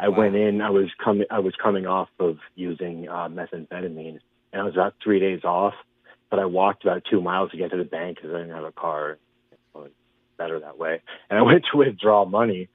[0.00, 0.60] I went in.
[0.60, 1.26] I was coming.
[1.30, 4.18] I was coming off of using uh, methamphetamine,
[4.52, 5.74] and I was about three days off.
[6.30, 8.64] But I walked about two miles to get to the bank because I didn't have
[8.64, 9.18] a car.
[9.74, 9.90] Was
[10.38, 11.02] better that way.
[11.30, 12.68] And I went to withdraw money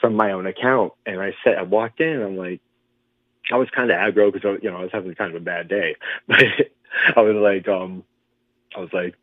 [0.00, 2.08] from my own account, and I said, I walked in.
[2.08, 2.60] and I'm like,
[3.52, 5.68] I was kind of aggro because you know I was having kind of a bad
[5.68, 5.96] day,
[6.28, 6.44] but
[7.16, 8.04] I was like, um,
[8.74, 9.14] I was like.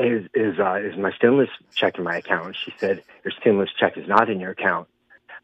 [0.00, 2.54] Is is uh, is my stimulus check in my account?
[2.64, 4.86] She said your stimulus check is not in your account.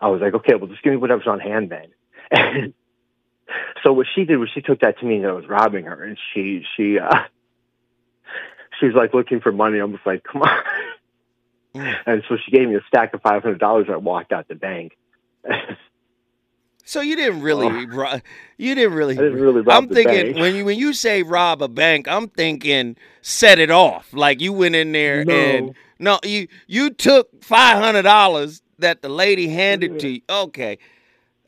[0.01, 1.89] I was like, okay, well, just give me whatever's on hand then.
[2.31, 2.75] And
[3.83, 6.05] so what she did was she took that to mean that I was robbing her,
[6.05, 7.11] and she she uh,
[8.81, 9.81] she was like looking for money.
[9.81, 10.63] I was like, come on.
[12.07, 13.89] And so she gave me a stack of five hundred dollars.
[13.91, 14.97] I walked out the bank.
[16.85, 17.87] So you didn't really, Oh.
[17.97, 18.21] ro-
[18.59, 19.15] you didn't really.
[19.19, 20.37] I didn't really rob I'm thinking bank.
[20.37, 24.13] when you when you say rob a bank, I'm thinking set it off.
[24.13, 25.35] Like you went in there No.
[25.35, 30.21] and no, you you took five hundred dollars that the lady handed to you.
[30.29, 30.79] Okay.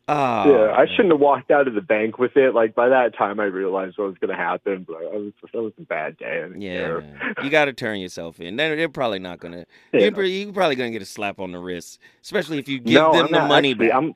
[0.08, 2.54] Uh, yeah, I shouldn't have walked out of the bank with it.
[2.54, 4.84] Like by that time, I realized what was going to happen.
[4.86, 6.46] But I was that was a bad day.
[6.56, 7.00] Yeah,
[7.42, 8.54] you got to turn yourself in.
[8.54, 9.66] They're, they're probably not gonna.
[9.92, 10.10] Yeah.
[10.14, 13.12] You're, you're probably gonna get a slap on the wrist, especially if you give no,
[13.14, 13.96] them I'm the money actually, back.
[13.96, 14.14] I'm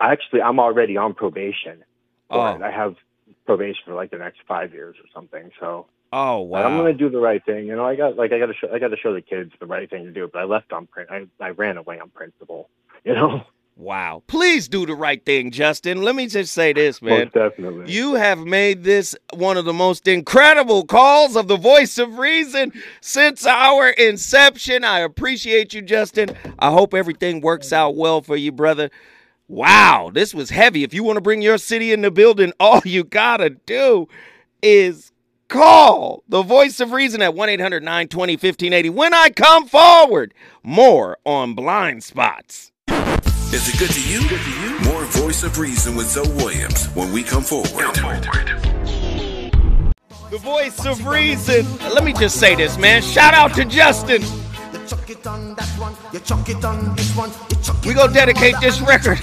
[0.00, 1.84] actually I'm already on probation.
[2.30, 2.96] oh, I have
[3.46, 5.50] probation for like the next five years or something.
[5.58, 7.66] So oh But I'm going to do the right thing.
[7.66, 9.52] You know, I got like I got to show I got to show the kids
[9.60, 10.28] the right thing to do.
[10.32, 11.10] But I left on print.
[11.10, 12.68] I I ran away on principle.
[13.02, 13.44] You know.
[13.76, 14.22] Wow.
[14.26, 16.02] Please do the right thing, Justin.
[16.02, 17.20] Let me just say this, man.
[17.20, 17.90] Most definitely.
[17.90, 22.74] You have made this one of the most incredible calls of the voice of reason
[23.00, 24.84] since our inception.
[24.84, 26.36] I appreciate you, Justin.
[26.58, 28.90] I hope everything works out well for you, brother.
[29.50, 30.84] Wow, this was heavy.
[30.84, 34.06] If you want to bring your city in the building, all you got to do
[34.62, 35.10] is
[35.48, 40.34] call the voice of reason at 1 800 920 1580 when I come forward.
[40.62, 42.70] More on blind spots.
[43.52, 44.20] Is it good to you?
[44.28, 44.78] Good to you?
[44.92, 47.66] More Voice of Reason with Zoe Williams when we come forward.
[50.30, 51.66] The voice of reason.
[51.92, 53.02] Let me just say this, man.
[53.02, 54.22] Shout out to Justin.
[57.86, 59.18] We gonna dedicate this record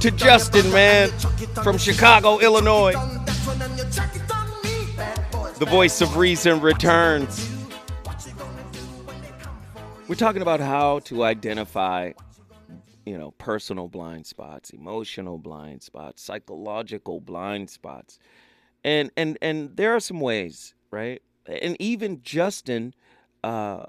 [0.00, 1.10] to Justin, man,
[1.62, 2.94] from Chicago, Illinois.
[5.58, 7.50] The voice of reason returns.
[10.08, 12.12] We're talking about how to identify,
[13.06, 18.18] you know, personal blind spots, emotional blind spots, psychological blind spots.
[18.82, 21.22] And and and there are some ways, right?
[21.46, 22.94] And even Justin
[23.42, 23.86] uh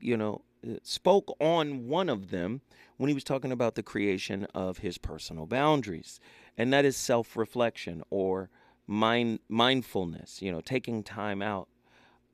[0.00, 0.42] you know,
[0.82, 2.60] spoke on one of them
[2.96, 6.20] when he was talking about the creation of his personal boundaries.
[6.58, 8.50] And that is self-reflection or
[8.86, 11.68] mind mindfulness, you know, taking time out.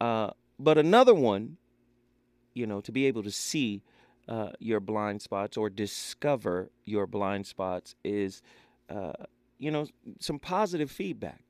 [0.01, 1.59] Uh, but another one,
[2.55, 3.83] you know, to be able to see
[4.29, 8.43] uh, your blind spots or discover your blind spots is,
[8.91, 9.13] uh,
[9.59, 9.87] you know,
[10.19, 11.45] some positive feedback,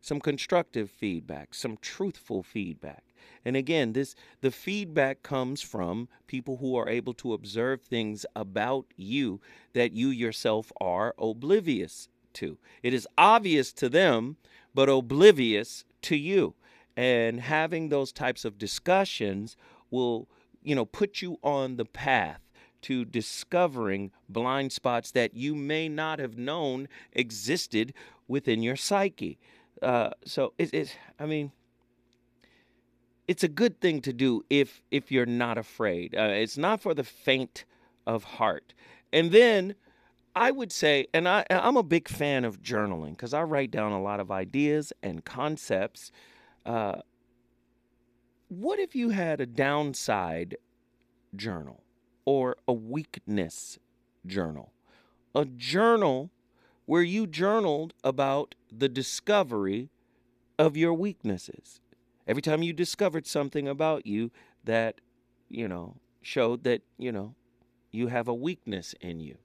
[0.00, 3.04] some constructive feedback, some truthful feedback.
[3.44, 8.86] And again, this the feedback comes from people who are able to observe things about
[8.96, 9.40] you
[9.72, 12.58] that you yourself are oblivious to.
[12.82, 14.36] It is obvious to them,
[14.74, 16.54] but oblivious to you.
[16.96, 19.56] And having those types of discussions
[19.90, 20.28] will,
[20.62, 22.40] you know, put you on the path
[22.82, 27.92] to discovering blind spots that you may not have known existed
[28.26, 29.38] within your psyche.
[29.82, 31.52] Uh, so it, it, I mean,
[33.28, 36.14] it's a good thing to do if if you're not afraid.
[36.16, 37.64] Uh, it's not for the faint
[38.06, 38.72] of heart.
[39.12, 39.74] And then
[40.34, 43.92] I would say, and I, I'm a big fan of journaling because I write down
[43.92, 46.10] a lot of ideas and concepts.
[46.64, 47.00] Uh,
[48.48, 50.56] what if you had a downside
[51.36, 51.82] journal
[52.24, 53.78] or a weakness
[54.26, 54.72] journal?
[55.34, 56.30] A journal
[56.86, 59.90] where you journaled about the discovery
[60.58, 61.80] of your weaknesses.
[62.28, 64.30] Every time you discovered something about you
[64.64, 65.00] that,
[65.48, 67.34] you know, showed that, you know,
[67.90, 69.38] you have a weakness in you,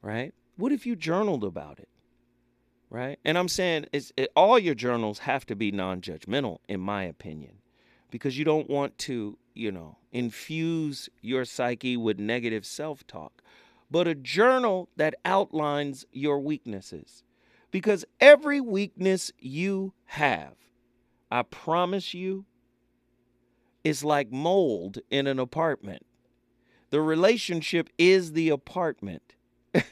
[0.00, 0.32] right?
[0.56, 1.88] What if you journaled about it?
[2.88, 3.18] Right?
[3.24, 7.02] And I'm saying it's, it, all your journals have to be non judgmental, in my
[7.02, 7.58] opinion,
[8.10, 13.42] because you don't want to, you know, infuse your psyche with negative self talk,
[13.90, 17.24] but a journal that outlines your weaknesses.
[17.70, 20.54] Because every weakness you have,
[21.30, 22.46] I promise you,
[23.84, 26.04] is like mold in an apartment.
[26.90, 29.34] The relationship is the apartment.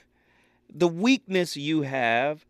[0.73, 2.45] the weakness you have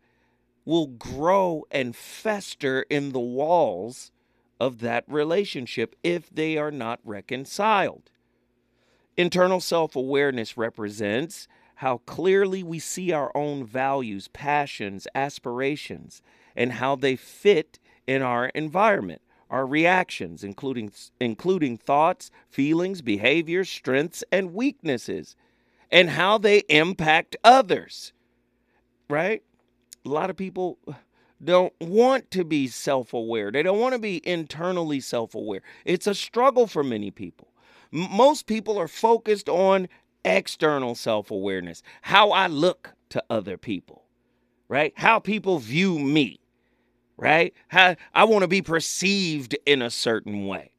[0.64, 4.10] will grow and fester in the walls
[4.58, 8.10] of that relationship if they are not reconciled.
[9.16, 16.22] Internal self awareness represents how clearly we see our own values, passions, aspirations,
[16.54, 19.22] and how they fit in our environment.
[19.48, 20.90] Our reactions, including,
[21.20, 25.36] including thoughts, feelings, behaviors, strengths, and weaknesses,
[25.90, 28.12] and how they impact others.
[29.08, 29.42] Right?
[30.04, 30.78] A lot of people
[31.42, 33.52] don't want to be self aware.
[33.52, 35.62] They don't want to be internally self aware.
[35.84, 37.48] It's a struggle for many people.
[37.92, 39.88] Most people are focused on
[40.24, 44.04] external self awareness, how I look to other people,
[44.68, 44.92] right?
[44.96, 46.40] How people view me,
[47.16, 47.54] right?
[47.68, 50.72] How I want to be perceived in a certain way,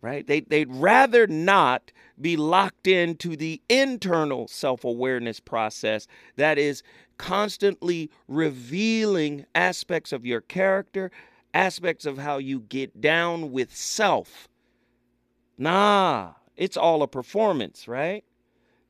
[0.00, 0.26] right?
[0.26, 6.06] They, they'd rather not be locked into the internal self awareness process
[6.36, 6.82] that is
[7.18, 11.10] constantly revealing aspects of your character,
[11.54, 14.48] aspects of how you get down with self.
[15.56, 18.24] Nah, it's all a performance, right?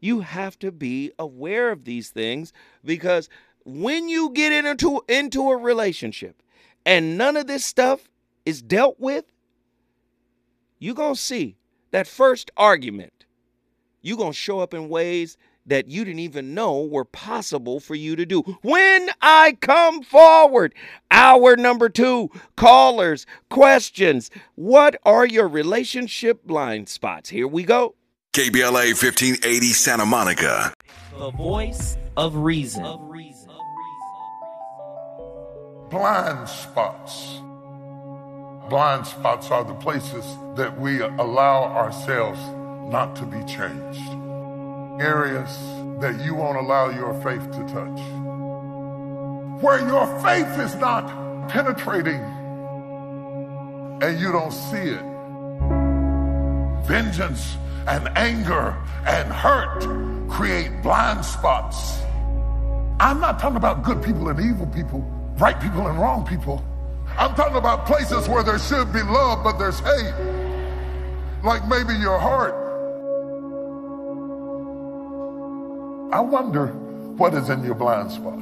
[0.00, 2.52] You have to be aware of these things
[2.84, 3.28] because
[3.64, 6.42] when you get into into a relationship
[6.84, 8.08] and none of this stuff
[8.44, 9.24] is dealt with,
[10.78, 11.56] you're going to see
[11.90, 13.24] that first argument.
[14.00, 17.94] You're going to show up in ways that you didn't even know were possible for
[17.94, 18.42] you to do.
[18.62, 20.74] When I come forward,
[21.10, 24.30] hour number two, callers, questions.
[24.56, 27.30] What are your relationship blind spots?
[27.30, 27.94] Here we go.
[28.32, 30.74] KBLA 1580 Santa Monica.
[31.16, 32.82] The voice of reason.
[35.92, 37.42] Blind spots.
[38.70, 40.24] Blind spots are the places
[40.56, 42.40] that we allow ourselves
[42.90, 44.10] not to be changed.
[45.02, 45.54] Areas
[46.00, 48.00] that you won't allow your faith to touch.
[49.62, 51.06] Where your faith is not
[51.50, 52.22] penetrating
[54.00, 55.04] and you don't see it.
[56.86, 58.74] Vengeance and anger
[59.06, 59.82] and hurt
[60.30, 62.00] create blind spots.
[62.98, 65.06] I'm not talking about good people and evil people,
[65.38, 66.64] right people and wrong people.
[67.18, 70.14] I'm talking about places where there should be love, but there's hate.
[71.42, 72.54] Like maybe your heart.
[76.12, 76.68] I wonder
[77.16, 78.38] what is in your blind spot.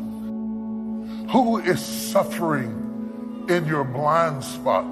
[1.30, 4.86] Who is suffering in your blind spot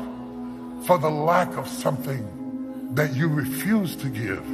[0.85, 4.45] for the lack of something that you refuse to give?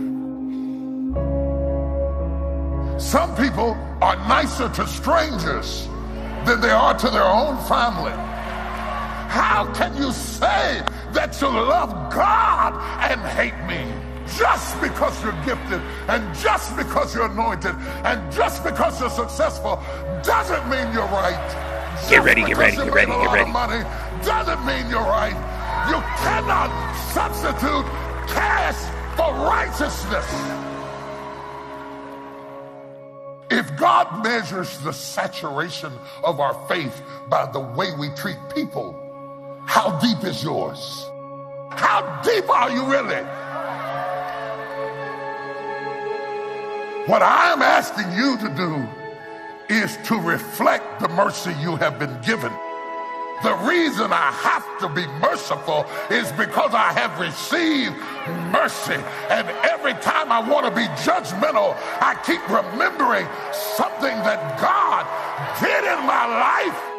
[3.01, 5.89] Some people are nicer to strangers
[6.47, 8.13] than they are to their own family.
[9.31, 12.75] How can you say that you love God
[13.11, 13.83] and hate me?
[14.39, 17.75] Just because you're gifted and just because you're anointed
[18.05, 19.83] and just because you're successful
[20.23, 21.39] doesn't mean you're right.
[22.09, 23.51] Get ready, get ready, get ready, get ready.
[23.51, 23.85] Money
[24.25, 25.37] doesn't mean you're right.
[25.89, 26.71] You cannot
[27.13, 27.87] substitute
[28.29, 28.79] cash
[29.17, 30.74] for righteousness.
[33.55, 35.93] If God measures the saturation
[36.25, 38.99] of our faith by the way we treat people,
[39.65, 41.09] how deep is yours?
[41.71, 43.23] How deep are you really?
[47.07, 52.53] What I'm asking you to do is to reflect the mercy you have been given.
[53.43, 57.97] The reason I have to be merciful is because I have received
[58.53, 59.01] mercy.
[59.29, 63.27] And every time I want to be judgmental, I keep remembering
[63.77, 65.05] something that God
[65.61, 66.95] did in my life.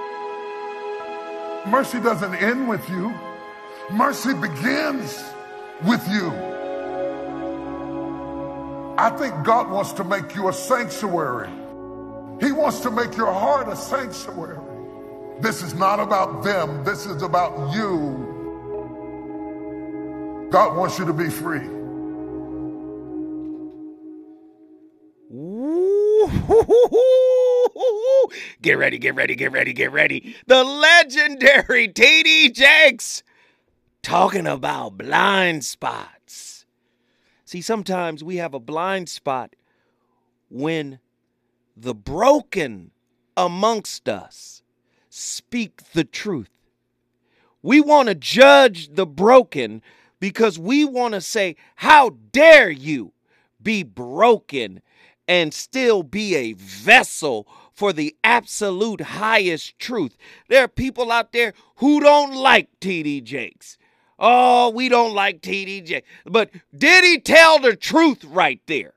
[1.68, 3.14] Mercy doesn't end with you,
[3.92, 5.24] mercy begins
[5.84, 6.32] with you.
[8.98, 11.50] I think God wants to make you a sanctuary.
[12.40, 14.65] He wants to make your heart a sanctuary.
[15.40, 18.34] This is not about them, this is about you.
[20.50, 21.62] God wants you to be free.
[28.62, 30.36] Get ready, get ready, get ready, get ready.
[30.48, 33.22] The legendary TD Jakes
[34.02, 36.66] talking about blind spots.
[37.46, 39.56] See, sometimes we have a blind spot
[40.50, 41.00] when
[41.78, 42.92] the broken
[43.38, 44.64] amongst us
[45.16, 46.50] speak the truth.
[47.62, 49.82] We want to judge the broken
[50.20, 53.14] because we want to say, How dare you
[53.62, 54.82] be broken
[55.28, 60.18] and still be a vessel for the absolute highest truth?
[60.50, 63.78] There are people out there who don't like TD Jakes.
[64.20, 66.08] Oh, we don't like TD Jakes.
[66.26, 68.94] But did he tell the truth right there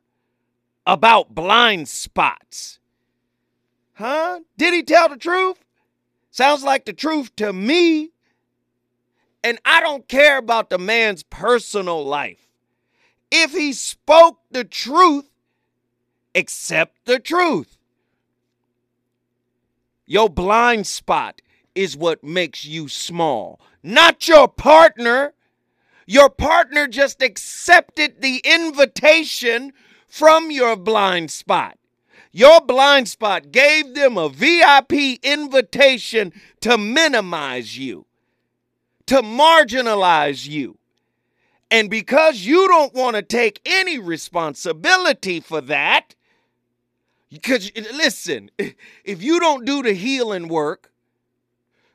[0.87, 2.79] about blind spots?
[3.95, 4.41] Huh?
[4.57, 5.65] Did he tell the truth?
[6.39, 8.13] Sounds like the truth to me.
[9.43, 12.47] And I don't care about the man's personal life.
[13.33, 15.29] If he spoke the truth,
[16.37, 17.77] accept the truth.
[20.07, 21.43] Your blind spot
[21.75, 25.35] is what makes you small, not your partner.
[26.07, 29.73] Your partner just accepted the invitation
[30.07, 31.78] from your blind spot.
[32.39, 38.07] Your blind spot gave them a VIP invitation to minimize you,
[39.07, 40.79] to marginalize you.
[41.69, 46.15] And because you don't want to take any responsibility for that,
[47.29, 48.53] because listen,
[49.05, 50.93] if you don't do the healing work,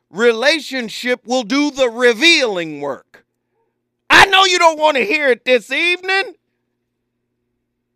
[0.09, 3.25] relationship will do the revealing work.
[4.09, 6.33] I know you don't want to hear it this evening.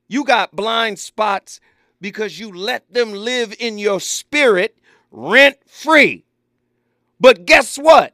[0.07, 1.59] You got blind spots
[2.01, 4.77] because you let them live in your spirit
[5.11, 6.25] rent free.
[7.19, 8.13] But guess what?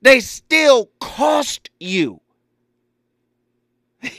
[0.00, 2.20] They still cost you.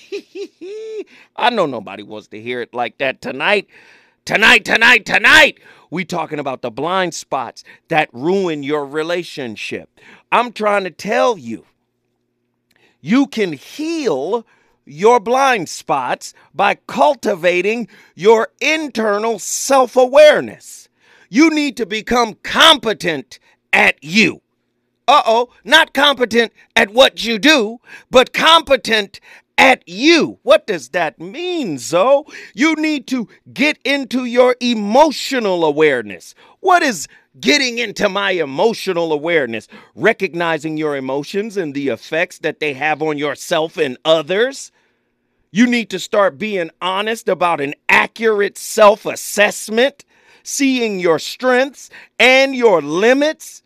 [1.35, 3.67] I know nobody wants to hear it like that tonight.
[4.25, 5.59] Tonight, tonight, tonight.
[5.89, 9.99] We talking about the blind spots that ruin your relationship.
[10.31, 11.65] I'm trying to tell you.
[13.01, 14.45] You can heal
[14.85, 20.89] your blind spots by cultivating your internal self awareness.
[21.29, 23.39] You need to become competent
[23.71, 24.41] at you.
[25.07, 27.79] Uh oh, not competent at what you do,
[28.09, 29.19] but competent
[29.57, 30.39] at you.
[30.43, 32.23] What does that mean, Zoe?
[32.53, 36.35] You need to get into your emotional awareness.
[36.59, 37.07] What is
[37.39, 39.67] getting into my emotional awareness?
[39.95, 44.71] Recognizing your emotions and the effects that they have on yourself and others.
[45.51, 50.03] You need to start being honest about an accurate self assessment,
[50.41, 53.61] seeing your strengths and your limits.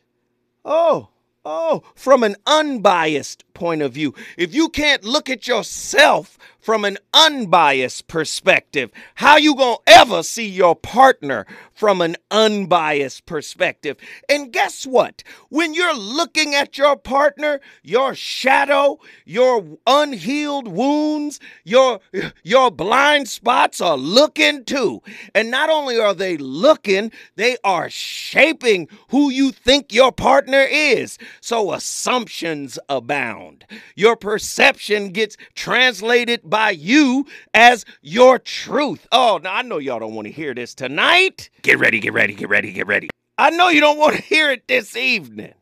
[0.66, 1.10] Oh,
[1.46, 4.14] oh, from an unbiased point of view.
[4.38, 10.22] If you can't look at yourself from an unbiased perspective, how you going to ever
[10.22, 13.98] see your partner from an unbiased perspective?
[14.30, 15.24] And guess what?
[15.50, 22.00] When you're looking at your partner, your shadow, your unhealed wounds, your
[22.44, 25.02] your blind spots are looking too.
[25.34, 31.18] And not only are they looking, they are shaping who you think your partner is.
[31.42, 33.47] So assumptions abound.
[33.96, 39.08] Your perception gets translated by by you as your truth.
[39.12, 41.52] Oh, now I know y'all don't want to hear this tonight.
[41.62, 43.10] Get ready, get ready, get ready, get ready.
[43.38, 45.54] I know you don't want to hear it this evening.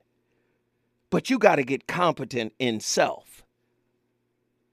[1.10, 3.44] But you got to get competent in self,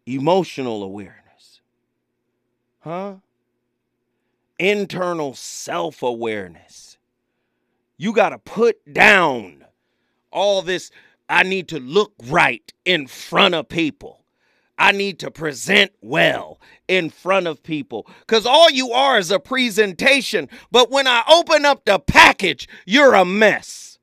[0.06, 1.60] emotional awareness,
[2.80, 3.16] huh?
[4.60, 6.98] Internal self awareness.
[7.96, 9.64] You got to put down
[10.30, 10.92] all this.
[11.32, 14.22] I need to look right in front of people.
[14.76, 19.38] I need to present well in front of people because all you are is a
[19.38, 20.50] presentation.
[20.70, 23.98] But when I open up the package, you're a mess.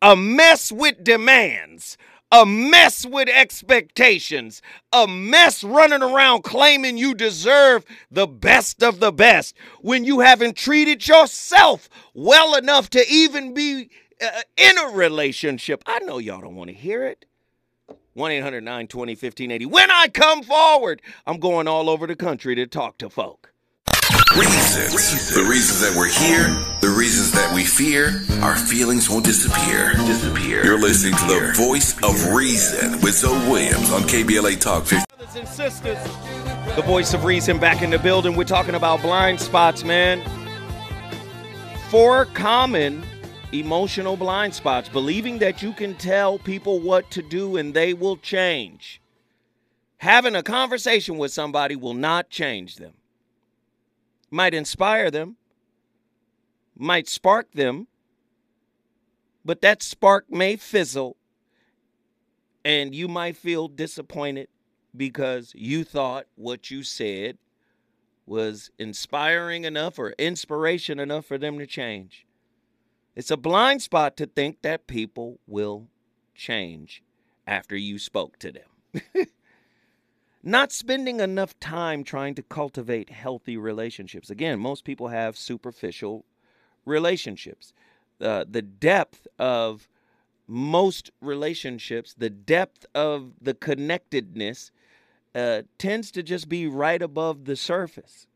[0.00, 1.98] A mess with demands,
[2.30, 4.62] a mess with expectations,
[4.92, 10.56] a mess running around claiming you deserve the best of the best when you haven't
[10.56, 13.90] treated yourself well enough to even be
[14.22, 15.82] uh, in a relationship.
[15.86, 17.26] I know y'all don't want to hear it.
[18.14, 19.66] 1 800 920 1580.
[19.66, 23.52] When I come forward, I'm going all over the country to talk to folk.
[24.36, 25.34] Reasons.
[25.34, 26.46] The reasons that we're here,
[26.80, 29.92] the reasons that we fear, our feelings won't disappear.
[29.94, 30.64] Disappear.
[30.64, 35.04] You're listening to the voice of reason with Zoe Williams on KBLA Talk 50.
[35.16, 35.98] Brothers and sisters,
[36.74, 38.36] the voice of reason back in the building.
[38.36, 40.22] We're talking about blind spots, man.
[41.90, 43.02] Four common
[43.52, 48.16] emotional blind spots, believing that you can tell people what to do and they will
[48.16, 49.00] change.
[49.98, 52.94] Having a conversation with somebody will not change them.
[54.30, 55.36] Might inspire them,
[56.76, 57.86] might spark them,
[59.44, 61.16] but that spark may fizzle
[62.64, 64.48] and you might feel disappointed
[64.96, 67.38] because you thought what you said
[68.26, 72.25] was inspiring enough or inspiration enough for them to change.
[73.16, 75.88] It's a blind spot to think that people will
[76.34, 77.02] change
[77.46, 79.02] after you spoke to them.
[80.42, 84.28] Not spending enough time trying to cultivate healthy relationships.
[84.28, 86.26] Again, most people have superficial
[86.84, 87.72] relationships.
[88.20, 89.88] Uh, the depth of
[90.46, 94.70] most relationships, the depth of the connectedness
[95.34, 98.26] uh, tends to just be right above the surface,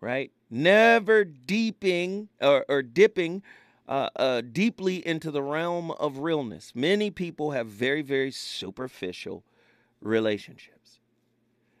[0.00, 0.30] right?
[0.50, 3.42] Never deeping or, or dipping
[3.88, 6.72] uh, uh, deeply into the realm of realness.
[6.74, 9.44] Many people have very, very superficial
[10.00, 10.98] relationships.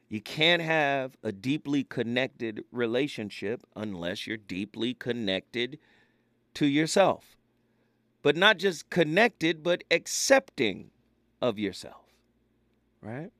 [0.08, 5.78] You can't have a deeply connected relationship unless you're deeply connected
[6.54, 7.36] to yourself.
[8.22, 10.90] But not just connected, but accepting
[11.42, 12.04] of yourself.
[13.02, 13.30] Right?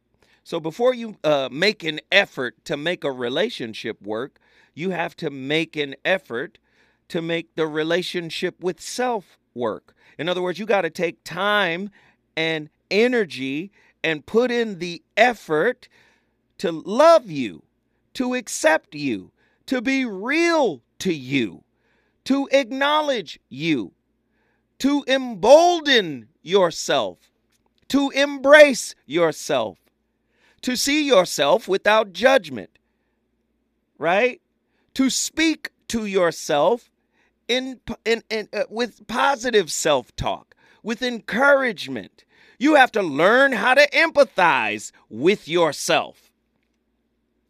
[0.43, 4.39] So before you uh, make an effort to make a relationship work,
[4.75, 6.59] you have to make an effort
[7.09, 9.95] to make the relationship with self work.
[10.19, 11.91] In other words, you got to take time
[12.37, 13.71] and energy
[14.03, 15.89] and put in the effort
[16.59, 17.63] to love you,
[18.15, 19.33] to accept you,
[19.67, 21.65] to be real to you,
[22.25, 23.93] to acknowledge you,
[24.79, 27.19] to embolden yourself,
[27.89, 29.79] to embrace yourself,
[30.63, 32.79] to see yourself without judgment,
[33.99, 34.41] right?
[34.95, 36.91] To speak to yourself
[37.49, 42.25] in, in, in uh, with positive self-talk, with encouragement.
[42.59, 46.31] You have to learn how to empathize with yourself.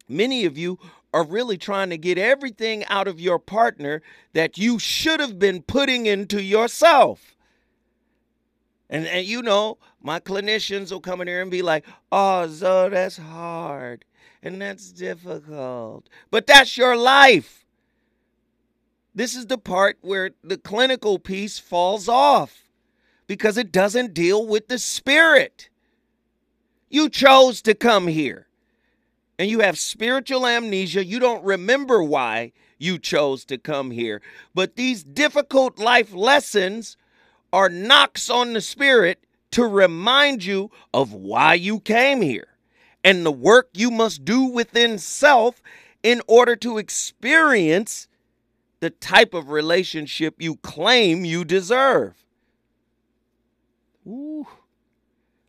[0.09, 0.79] Many of you
[1.13, 4.01] are really trying to get everything out of your partner
[4.33, 7.35] that you should have been putting into yourself.
[8.89, 12.89] And, and you know, my clinicians will come in here and be like, oh, Zoe,
[12.89, 14.05] that's hard
[14.41, 16.07] and that's difficult.
[16.31, 17.65] But that's your life.
[19.17, 22.69] This is the part where the clinical piece falls off
[23.25, 25.69] because it doesn't deal with the spirit.
[26.87, 28.45] You chose to come here.
[29.39, 31.03] And you have spiritual amnesia.
[31.03, 34.21] You don't remember why you chose to come here.
[34.53, 36.95] But these difficult life lessons
[37.51, 42.49] are knocks on the spirit to remind you of why you came here
[43.03, 45.59] and the work you must do within self
[46.03, 48.07] in order to experience
[48.79, 52.25] the type of relationship you claim you deserve.
[54.07, 54.47] Ooh.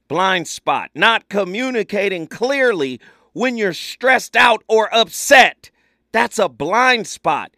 [0.08, 3.00] Blind spot, not communicating clearly
[3.32, 5.70] when you're stressed out or upset.
[6.12, 7.52] That's a blind spot.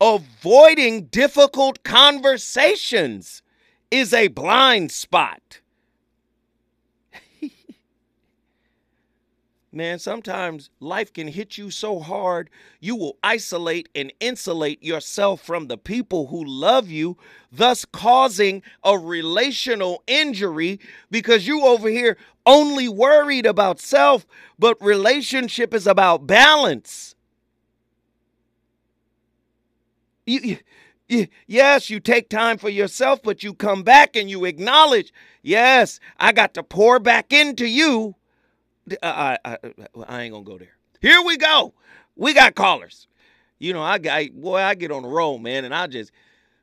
[0.00, 3.42] Avoiding difficult conversations
[3.90, 5.61] is a blind spot.
[9.74, 15.68] Man, sometimes life can hit you so hard, you will isolate and insulate yourself from
[15.68, 17.16] the people who love you,
[17.50, 20.78] thus causing a relational injury
[21.10, 24.26] because you over here only worried about self,
[24.58, 27.14] but relationship is about balance.
[30.26, 30.58] You,
[31.08, 35.98] you, yes, you take time for yourself, but you come back and you acknowledge, yes,
[36.20, 38.16] I got to pour back into you
[39.02, 39.58] I, I,
[40.06, 40.76] I ain't gonna go there.
[41.00, 41.74] Here we go.
[42.16, 43.06] We got callers.
[43.58, 46.10] You know, I got boy, I get on the roll, man, and I just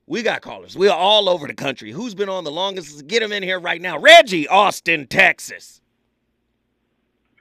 [0.06, 0.76] we got callers.
[0.76, 1.92] We are all over the country.
[1.92, 3.08] Who's been on the longest?
[3.08, 3.98] Get them in here right now.
[3.98, 5.82] Reggie, Austin, Texas.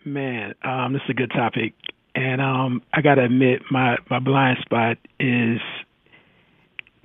[0.04, 1.74] Man, um, this is a good topic,
[2.14, 5.60] and um, I got to admit, my my blind spot is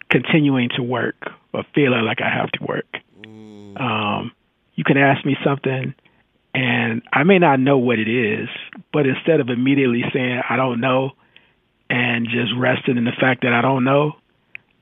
[0.10, 1.16] continuing to work
[1.54, 2.86] or feeling like I have to work.
[3.22, 3.82] Mm.
[3.82, 4.32] Um,
[4.76, 5.96] you can ask me something,
[6.54, 8.48] and I may not know what it is,
[8.92, 11.12] but instead of immediately saying I don't know
[11.90, 14.14] and just resting in the fact that I don't know,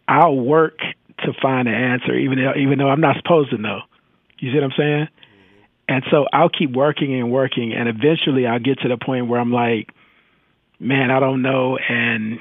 [0.07, 0.79] I'll work
[1.19, 3.79] to find an answer, even though, even though I'm not supposed to know.
[4.39, 5.07] You see what I'm saying?
[5.87, 9.39] And so I'll keep working and working, and eventually I'll get to the point where
[9.39, 9.89] I'm like,
[10.79, 12.39] man, I don't know, and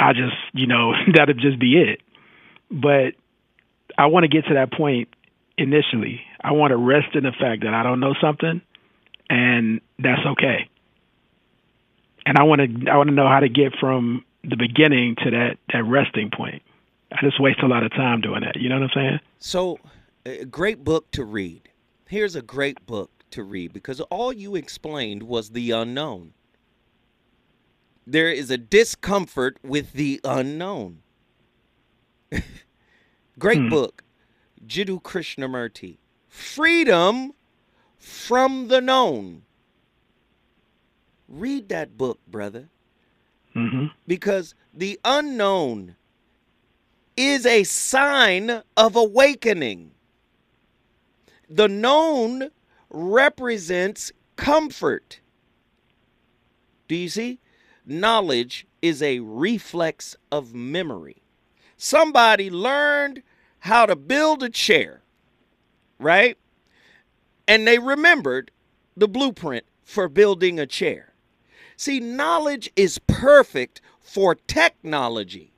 [0.00, 2.00] I just, you know, that'll just be it.
[2.70, 3.14] But
[3.98, 5.08] I want to get to that point
[5.58, 6.22] initially.
[6.40, 8.62] I want to rest in the fact that I don't know something
[9.32, 10.68] and that's okay.
[12.26, 15.30] And I want to I want to know how to get from the beginning to
[15.30, 16.62] that that resting point.
[17.10, 18.56] I just waste a lot of time doing that.
[18.56, 19.20] You know what I'm saying?
[19.38, 19.78] So,
[20.24, 21.68] a great book to read.
[22.08, 26.34] Here's a great book to read because all you explained was the unknown.
[28.06, 31.02] There is a discomfort with the unknown.
[33.38, 33.68] great hmm.
[33.68, 34.04] book,
[34.66, 35.98] Jiddu Krishnamurti.
[36.28, 37.32] Freedom
[38.02, 39.42] from the known.
[41.28, 42.68] Read that book, brother.
[43.54, 43.86] Mm-hmm.
[44.06, 45.94] Because the unknown
[47.16, 49.92] is a sign of awakening.
[51.48, 52.50] The known
[52.90, 55.20] represents comfort.
[56.88, 57.38] Do you see?
[57.86, 61.22] Knowledge is a reflex of memory.
[61.76, 63.22] Somebody learned
[63.60, 65.02] how to build a chair,
[65.98, 66.36] right?
[67.46, 68.50] And they remembered
[68.96, 71.12] the blueprint for building a chair.
[71.76, 75.52] See, knowledge is perfect for technology.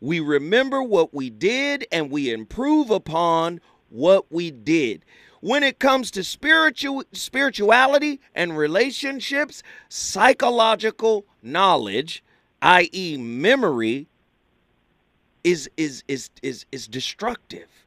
[0.00, 5.04] We remember what we did and we improve upon what we did.
[5.40, 12.24] When it comes to spiritual spirituality and relationships, psychological knowledge,
[12.60, 13.16] i.e.
[13.16, 14.08] memory
[15.44, 17.77] is is is is is destructive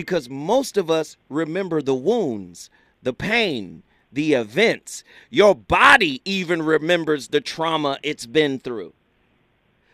[0.00, 2.70] because most of us remember the wounds,
[3.02, 5.04] the pain, the events.
[5.28, 8.94] Your body even remembers the trauma it's been through.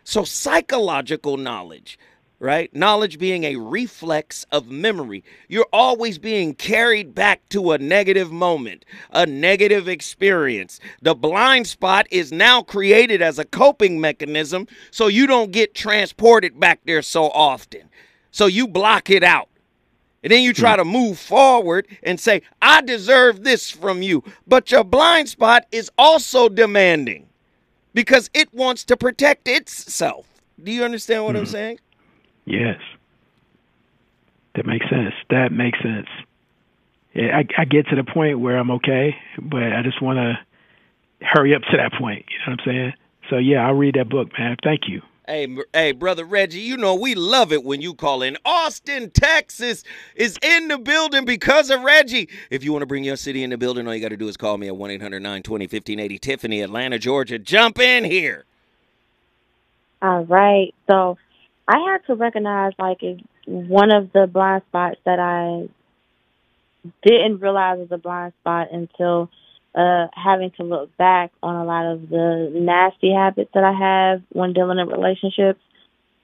[0.04, 1.98] So, psychological knowledge,
[2.38, 2.72] right?
[2.72, 5.24] Knowledge being a reflex of memory.
[5.48, 10.78] You're always being carried back to a negative moment, a negative experience.
[11.02, 16.60] The blind spot is now created as a coping mechanism so you don't get transported
[16.60, 17.90] back there so often.
[18.30, 19.48] So, you block it out.
[20.26, 20.78] And then you try hmm.
[20.78, 24.24] to move forward and say, I deserve this from you.
[24.44, 27.28] But your blind spot is also demanding
[27.94, 30.26] because it wants to protect itself.
[30.60, 31.38] Do you understand what mm.
[31.38, 31.50] I'm hmm.
[31.52, 31.78] saying?
[32.44, 32.80] Yes.
[34.56, 35.14] That makes sense.
[35.30, 36.08] That makes sense.
[37.14, 41.24] Yeah, I, I get to the point where I'm okay, but I just want to
[41.24, 42.24] hurry up to that point.
[42.30, 42.92] You know what I'm saying?
[43.30, 44.56] So, yeah, I'll read that book, man.
[44.64, 45.02] Thank you.
[45.26, 48.36] Hey, hey, brother Reggie, you know we love it when you call in.
[48.44, 49.82] Austin, Texas
[50.14, 52.28] is in the building because of Reggie.
[52.50, 54.28] If you want to bring your city in the building, all you got to do
[54.28, 57.40] is call me at 1 800 920 1580 Tiffany, Atlanta, Georgia.
[57.40, 58.44] Jump in here.
[60.02, 60.74] All right.
[60.86, 61.18] So
[61.66, 63.00] I had to recognize, like,
[63.46, 65.68] one of the blind spots that I
[67.02, 69.30] didn't realize was a blind spot until
[69.76, 74.22] uh, having to look back on a lot of the nasty habits that I have
[74.30, 75.60] when dealing in relationships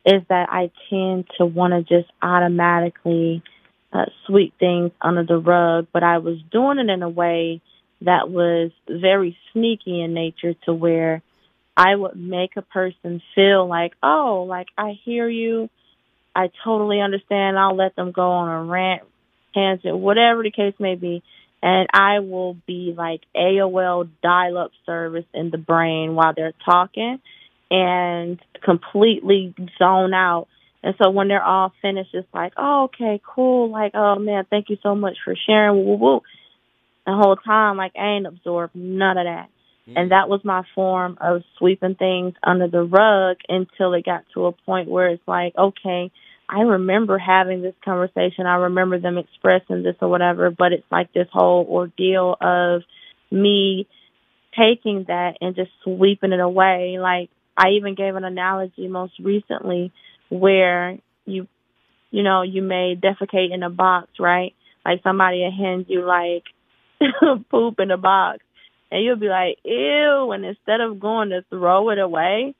[0.06, 3.42] is that I tend to want to just automatically
[3.92, 7.60] uh, sweep things under the rug, but I was doing it in a way
[8.00, 11.22] that was very sneaky in nature to where
[11.76, 15.68] I would make a person feel like, oh, like I hear you.
[16.34, 17.58] I totally understand.
[17.58, 19.02] I'll let them go on a rant,
[19.54, 21.22] tangent, whatever the case may be.
[21.62, 27.20] And I will be like AOL dial up service in the brain while they're talking
[27.70, 30.48] and completely zone out.
[30.82, 33.70] And so when they're all finished, it's like, oh, okay, cool.
[33.70, 35.76] Like, oh man, thank you so much for sharing.
[35.76, 36.20] Woo, woo.
[37.06, 39.48] The whole time, like, I ain't absorbed none of that.
[39.88, 39.92] Mm.
[39.96, 44.46] And that was my form of sweeping things under the rug until it got to
[44.46, 46.10] a point where it's like, okay,
[46.52, 48.44] I remember having this conversation.
[48.44, 52.82] I remember them expressing this or whatever, but it's like this whole ordeal of
[53.30, 53.88] me
[54.54, 56.98] taking that and just sweeping it away.
[57.00, 59.92] Like I even gave an analogy most recently
[60.28, 61.48] where you,
[62.10, 64.54] you know, you may defecate in a box, right?
[64.84, 66.44] Like somebody hands you like
[67.50, 68.40] poop in a box
[68.90, 70.32] and you'll be like, ew.
[70.32, 72.54] And instead of going to throw it away,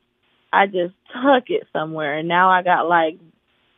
[0.51, 2.17] I just tuck it somewhere.
[2.17, 3.19] And now I got like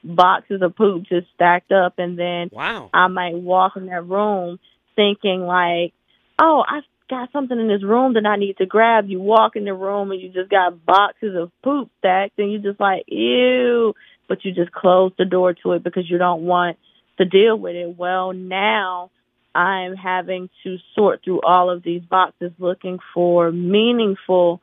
[0.04, 1.94] boxes of poop just stacked up.
[1.98, 2.90] And then wow.
[2.92, 4.58] I might walk in that room
[4.94, 5.92] thinking like,
[6.38, 9.08] oh, I've got something in this room that I need to grab.
[9.08, 12.58] You walk in the room and you just got boxes of poop stacked and you
[12.58, 13.94] just like, ew.
[14.28, 16.78] But you just close the door to it because you don't want
[17.18, 17.96] to deal with it.
[17.96, 19.10] Well, now
[19.54, 24.60] I'm having to sort through all of these boxes looking for meaningful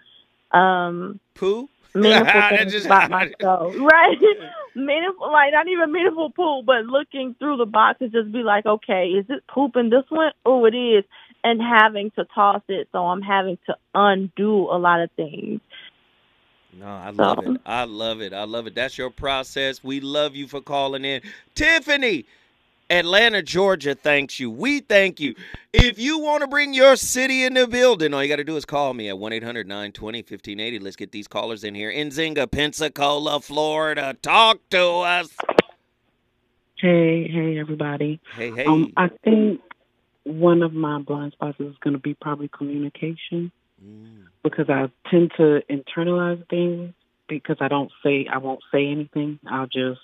[0.51, 3.75] um poo meaningful things just, about myself.
[3.79, 4.17] Right?
[4.75, 9.07] meaningful like not even meaningful poop, but looking through the boxes just be like, okay,
[9.07, 10.31] is it poop in this one?
[10.45, 11.03] Oh it is
[11.43, 15.59] and having to toss it so I'm having to undo a lot of things.
[16.73, 17.53] No, I love so.
[17.53, 17.61] it.
[17.65, 18.33] I love it.
[18.33, 18.75] I love it.
[18.75, 19.83] That's your process.
[19.83, 21.21] We love you for calling in.
[21.53, 22.25] Tiffany,
[22.91, 24.51] Atlanta, Georgia thanks you.
[24.51, 25.33] We thank you.
[25.71, 28.57] If you want to bring your city in the building, all you got to do
[28.57, 30.79] is call me at 1 800 920 1580.
[30.79, 31.89] Let's get these callers in here.
[31.89, 34.17] Nzinga, Pensacola, Florida.
[34.21, 35.29] Talk to us.
[36.75, 38.19] Hey, hey, everybody.
[38.35, 38.65] Hey, hey.
[38.65, 39.61] Um, I think
[40.23, 44.25] one of my blind spots is going to be probably communication mm.
[44.43, 46.93] because I tend to internalize things
[47.29, 49.39] because I don't say, I won't say anything.
[49.49, 50.01] I'll just,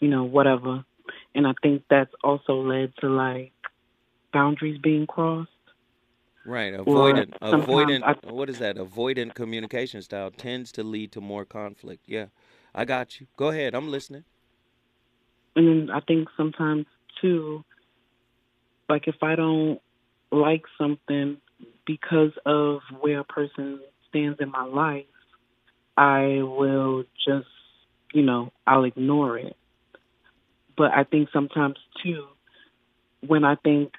[0.00, 0.86] you know, whatever
[1.34, 3.52] and I think that's also led to like
[4.32, 5.50] boundaries being crossed.
[6.44, 8.02] Right, avoidant, avoidant.
[8.04, 8.76] I, what is that?
[8.76, 12.04] Avoidant communication style tends to lead to more conflict.
[12.06, 12.26] Yeah,
[12.74, 13.26] I got you.
[13.36, 14.24] Go ahead, I'm listening.
[15.56, 16.86] And then I think sometimes
[17.20, 17.64] too,
[18.88, 19.78] like if I don't
[20.32, 21.36] like something
[21.86, 25.04] because of where a person stands in my life,
[25.98, 27.48] I will just,
[28.14, 29.57] you know, I'll ignore it.
[30.78, 32.24] But I think sometimes too,
[33.26, 33.92] when I think,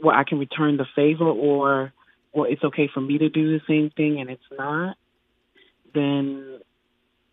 [0.00, 1.92] well, I can return the favor or,
[2.32, 4.96] well, it's okay for me to do the same thing and it's not,
[5.92, 6.60] then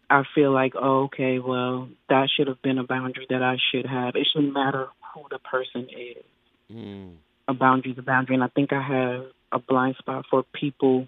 [0.10, 3.86] I feel like, oh, okay, well, that should have been a boundary that I should
[3.86, 4.16] have.
[4.16, 6.24] It shouldn't matter who the person is.
[6.74, 7.14] Mm.
[7.48, 8.36] A boundary is a boundary.
[8.36, 11.08] And I think I have a blind spot for people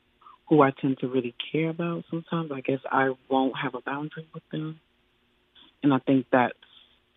[0.49, 2.51] who I tend to really care about sometimes.
[2.53, 4.79] I guess I won't have a boundary with them.
[5.81, 6.53] And I think that's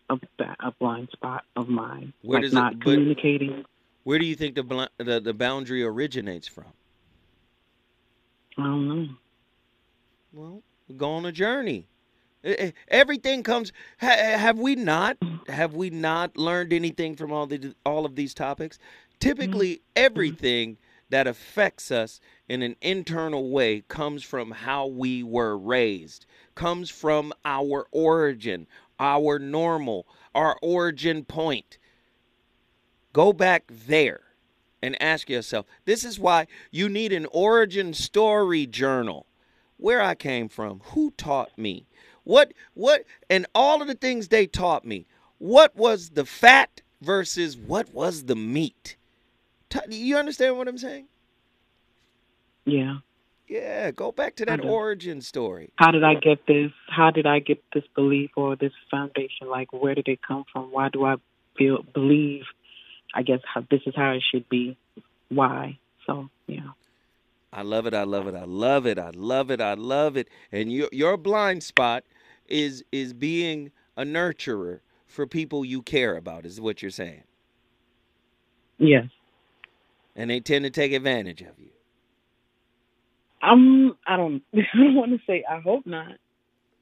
[0.09, 0.17] a,
[0.59, 2.13] a blind spot of mine.
[2.21, 3.65] Where like does not it, communicating.
[4.03, 6.65] Where do you think the, the the boundary originates from?
[8.57, 9.07] I don't know.
[10.31, 10.63] Well,
[10.95, 11.87] go on a journey.
[12.87, 13.73] Everything comes.
[13.97, 15.17] Have we not?
[15.47, 18.77] Have we not learned anything from all the all of these topics?
[19.19, 19.83] Typically, mm-hmm.
[19.95, 20.77] everything
[21.09, 27.33] that affects us in an internal way comes from how we were raised, comes from
[27.45, 28.67] our origin,
[28.99, 31.77] our normal, our origin point.
[33.13, 34.21] Go back there
[34.81, 39.25] and ask yourself this is why you need an origin story journal.
[39.77, 41.85] Where I came from, who taught me,
[42.23, 45.05] what, what, and all of the things they taught me.
[45.37, 48.95] What was the fat versus what was the meat?
[49.89, 51.07] You understand what I'm saying?
[52.65, 52.97] Yeah.
[53.47, 55.71] Yeah, go back to that origin story.
[55.75, 56.71] How did I get this?
[56.89, 59.47] How did I get this belief or this foundation?
[59.49, 60.71] Like, where did it come from?
[60.71, 61.15] Why do I
[61.57, 62.43] feel believe?
[63.13, 64.77] I guess how, this is how it should be.
[65.29, 65.77] Why?
[66.07, 66.71] So, yeah.
[67.53, 67.93] I love it.
[67.93, 68.35] I love it.
[68.35, 68.99] I love it.
[68.99, 69.61] I love it.
[69.61, 70.27] I love it.
[70.51, 72.03] And your your blind spot
[72.47, 76.45] is is being a nurturer for people you care about.
[76.45, 77.23] Is what you're saying.
[78.77, 79.05] Yes.
[80.17, 81.69] And they tend to take advantage of you.
[83.45, 83.95] I'm.
[84.07, 84.41] I don't.
[84.55, 85.43] I don't want to say.
[85.49, 86.13] I hope not.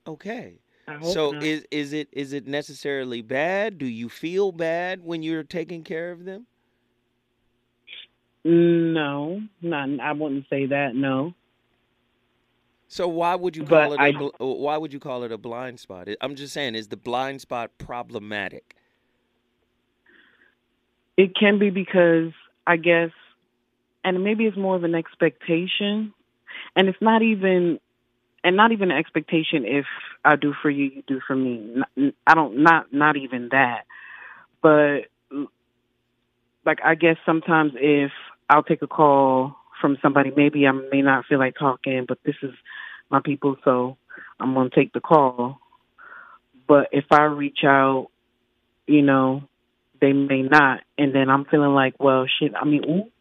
[0.07, 0.55] Okay.
[0.87, 1.43] Hope So not.
[1.43, 3.77] is is it is it necessarily bad?
[3.77, 6.45] Do you feel bad when you're taking care of them?
[8.45, 9.87] no, not.
[10.01, 10.95] I wouldn't say that.
[10.95, 11.33] No.
[12.89, 15.31] So why would you But call it I- a uh, why would you call it
[15.31, 16.07] a blind spot?
[16.21, 18.75] I'm just saying is the blind spot problematic?
[21.17, 22.33] It can be because
[22.67, 23.11] I guess,
[24.03, 26.13] and maybe it's more of an expectation,
[26.75, 27.79] and it's not even,
[28.43, 29.65] and not even an expectation.
[29.65, 29.85] If
[30.25, 31.81] I do for you, you do for me.
[32.27, 32.63] I don't.
[32.63, 33.85] Not not even that,
[34.61, 35.01] but
[36.65, 38.11] like I guess sometimes if
[38.49, 42.35] I'll take a call from somebody, maybe I may not feel like talking, but this
[42.41, 42.53] is
[43.09, 43.97] my people, so
[44.39, 45.59] I'm gonna take the call.
[46.67, 48.09] But if I reach out,
[48.87, 49.43] you know,
[49.99, 52.53] they may not, and then I'm feeling like, well, shit.
[52.55, 53.11] I mean, ooh,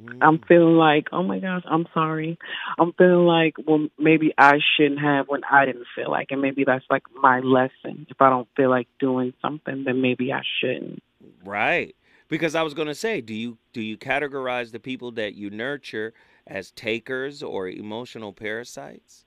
[0.00, 0.22] Mm-hmm.
[0.22, 2.38] I'm feeling like, oh my gosh, I'm sorry.
[2.78, 6.64] I'm feeling like, well, maybe I shouldn't have when I didn't feel like, and maybe
[6.64, 8.06] that's like my lesson.
[8.08, 11.02] If I don't feel like doing something, then maybe I shouldn't.
[11.44, 11.96] Right.
[12.28, 15.50] Because I was going to say, do you do you categorize the people that you
[15.50, 16.12] nurture
[16.46, 19.24] as takers or emotional parasites?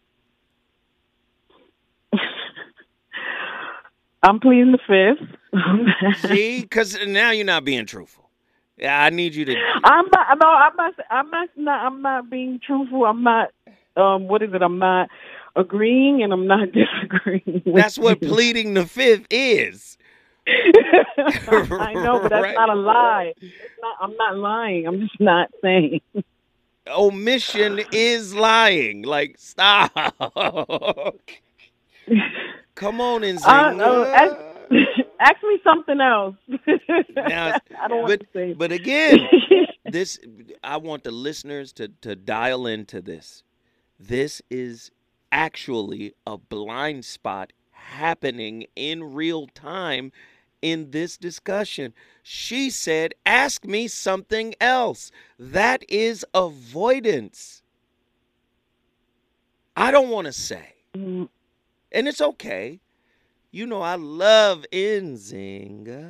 [4.23, 5.27] I'm pleading the fifth.
[6.29, 8.30] See, because now you're not being truthful.
[8.81, 9.55] Yeah, I need you to.
[9.83, 10.37] I'm not.
[10.41, 10.93] No, I'm not.
[11.09, 11.49] I'm not.
[11.85, 13.05] I'm not being truthful.
[13.05, 13.49] I'm not.
[13.95, 14.61] Um, what is it?
[14.61, 15.09] I'm not
[15.55, 17.63] agreeing, and I'm not disagreeing.
[17.65, 18.29] That's what you.
[18.29, 19.97] pleading the fifth is.
[20.47, 22.55] I know, but that's Right.
[22.55, 23.33] not a lie.
[23.39, 24.87] It's not, I'm not lying.
[24.87, 26.01] I'm just not saying.
[26.87, 29.03] Omission is lying.
[29.03, 29.91] Like, stop.
[32.75, 33.81] Come on, Uh, Nzinga.
[33.81, 34.35] uh, ask,
[35.21, 36.35] ask me something else.
[37.15, 38.53] Now, I don't want but, to say.
[38.53, 39.19] but again,
[39.85, 40.19] this
[40.63, 43.43] I want the listeners to to dial into this.
[43.99, 44.91] This is
[45.31, 50.11] actually a blind spot happening in real time
[50.61, 51.93] in this discussion.
[52.23, 57.61] She said, "Ask me something else." That is avoidance.
[59.75, 60.73] I don't want to say.
[60.95, 61.29] Mm,
[61.91, 62.79] And it's okay.
[63.53, 66.07] You know, I love Nzinga.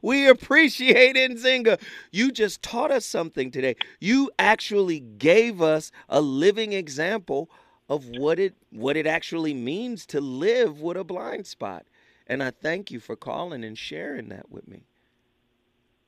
[0.00, 1.78] We appreciate Nzinga.
[2.10, 3.76] You just taught us something today.
[4.00, 7.50] You actually gave us a living example
[7.90, 11.84] of what it what it actually means to live with a blind spot.
[12.26, 14.84] And I thank you for calling and sharing that with me.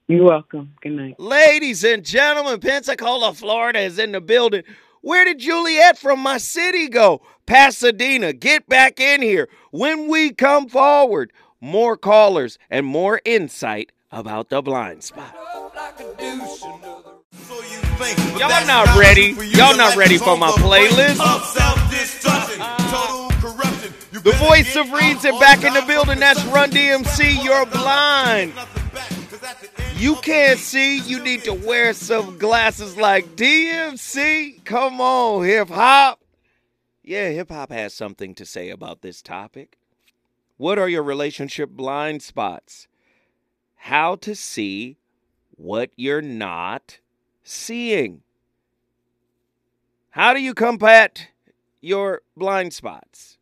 [0.09, 0.73] You're welcome.
[0.81, 1.21] Good night.
[1.21, 4.63] Ladies and gentlemen, Pensacola, Florida is in the building.
[5.07, 7.23] Where did Juliet from my city go?
[7.47, 9.49] Pasadena, get back in here.
[9.71, 15.33] When we come forward, more callers and more insight about the blind spot.
[18.37, 19.37] Y'all not ready.
[19.51, 21.21] Y'all not ready for my playlist.
[24.23, 26.21] The voice of reason back in the building.
[26.21, 27.45] That's Run DMC.
[27.45, 28.53] You're blind.
[29.97, 31.01] You can't see.
[31.01, 34.65] You need to wear some glasses like DMC.
[34.65, 36.21] Come on, hip hop.
[37.03, 39.79] Yeah, hip hop has something to say about this topic.
[40.57, 42.89] What are your relationship blind spots?
[43.75, 44.97] How to see
[45.57, 46.99] what you're not
[47.45, 48.23] seeing.
[50.11, 51.29] How do you combat
[51.81, 53.36] your blind spots?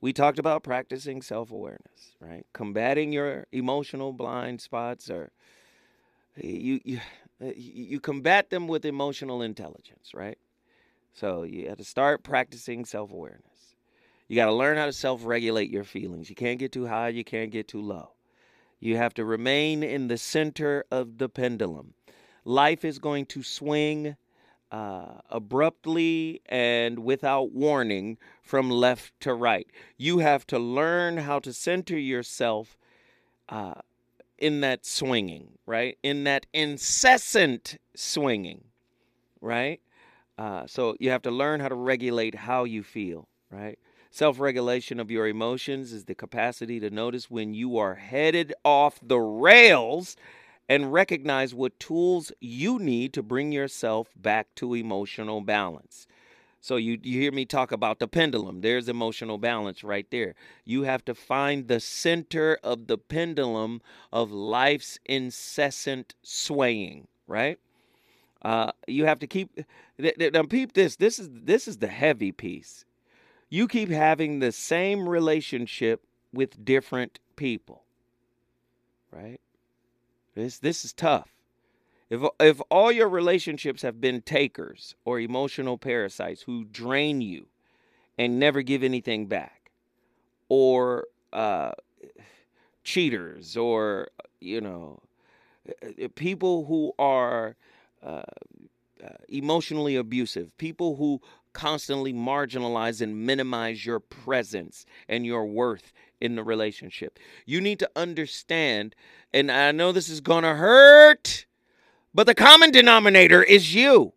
[0.00, 2.46] We talked about practicing self awareness, right?
[2.52, 5.30] Combating your emotional blind spots or
[6.36, 7.00] you, you
[7.42, 10.38] uh, you combat them with emotional intelligence, right?
[11.12, 13.44] So you have to start practicing self awareness.
[14.28, 16.30] You got to learn how to self regulate your feelings.
[16.30, 18.12] You can't get too high, you can't get too low.
[18.78, 21.92] You have to remain in the center of the pendulum.
[22.44, 24.16] Life is going to swing
[24.70, 29.66] uh, abruptly and without warning from left to right.
[29.96, 32.76] You have to learn how to center yourself
[33.48, 33.74] uh,
[34.38, 35.98] in that swinging, right?
[36.02, 38.64] In that incessant swinging,
[39.40, 39.80] right?
[40.38, 43.78] Uh, so you have to learn how to regulate how you feel, right?
[44.10, 48.98] Self regulation of your emotions is the capacity to notice when you are headed off
[49.02, 50.16] the rails
[50.70, 56.06] and recognize what tools you need to bring yourself back to emotional balance.
[56.60, 58.62] So you, you hear me talk about the pendulum.
[58.62, 60.34] There's emotional balance right there.
[60.64, 67.58] You have to find the center of the pendulum of life's incessant swaying, right?
[68.42, 69.54] Uh, you have to keep
[70.00, 70.96] th- th- now peep this.
[70.96, 72.84] This is this is the heavy piece.
[73.50, 77.84] You keep having the same relationship with different people,
[79.12, 79.40] right?
[80.40, 81.28] This this is tough.
[82.08, 87.46] If if all your relationships have been takers or emotional parasites who drain you
[88.18, 89.70] and never give anything back,
[90.48, 91.72] or uh,
[92.84, 94.08] cheaters, or
[94.40, 95.00] you know,
[95.82, 97.56] uh, people who are
[98.02, 98.22] uh,
[99.04, 101.20] uh, emotionally abusive, people who
[101.52, 107.18] constantly marginalize and minimize your presence and your worth in the relationship.
[107.46, 108.94] You need to understand,
[109.32, 111.46] and I know this is going to hurt,
[112.14, 114.12] but the common denominator is you.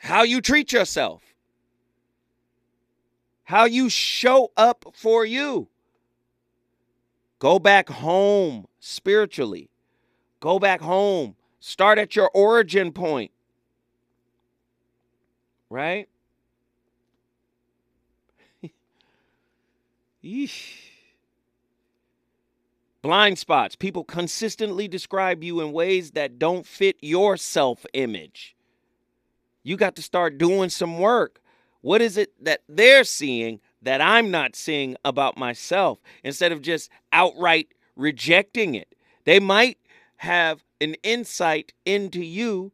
[0.00, 1.22] How you treat yourself,
[3.44, 5.68] how you show up for you.
[7.38, 9.70] Go back home spiritually.
[10.40, 11.36] Go back home.
[11.58, 13.30] Start at your origin point.
[15.70, 16.08] Right?
[20.24, 20.90] Yeesh.
[23.02, 23.76] Blind spots.
[23.76, 28.54] People consistently describe you in ways that don't fit your self image.
[29.62, 31.40] You got to start doing some work.
[31.80, 36.90] What is it that they're seeing that I'm not seeing about myself instead of just
[37.12, 38.94] outright rejecting it?
[39.24, 39.78] They might
[40.16, 42.72] have an insight into you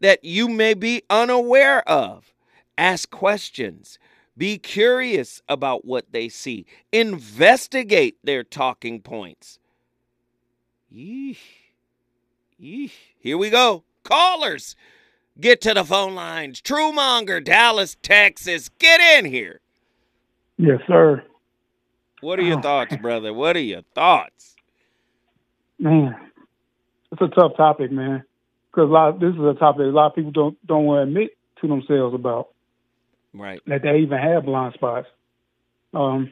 [0.00, 2.32] that you may be unaware of.
[2.76, 3.98] Ask questions.
[4.36, 6.64] Be curious about what they see.
[6.92, 9.58] Investigate their talking points.
[10.92, 11.38] Yeesh.
[12.60, 12.92] Yeesh.
[13.18, 13.84] Here we go.
[14.02, 14.76] Callers,
[15.38, 16.62] get to the phone lines.
[16.62, 18.70] Truemonger, Dallas, Texas.
[18.78, 19.60] Get in here.
[20.56, 21.22] Yes, sir.
[22.20, 23.32] What are your oh, thoughts, brother?
[23.32, 24.56] What are your thoughts?
[25.78, 26.14] Man,
[27.12, 28.24] it's a tough topic, man.
[28.70, 31.08] Because a lot, this is a topic a lot of people don't don't want to
[31.08, 32.48] admit to themselves about.
[33.32, 33.60] Right.
[33.66, 35.06] That they even have blind spots.
[35.94, 36.30] Um,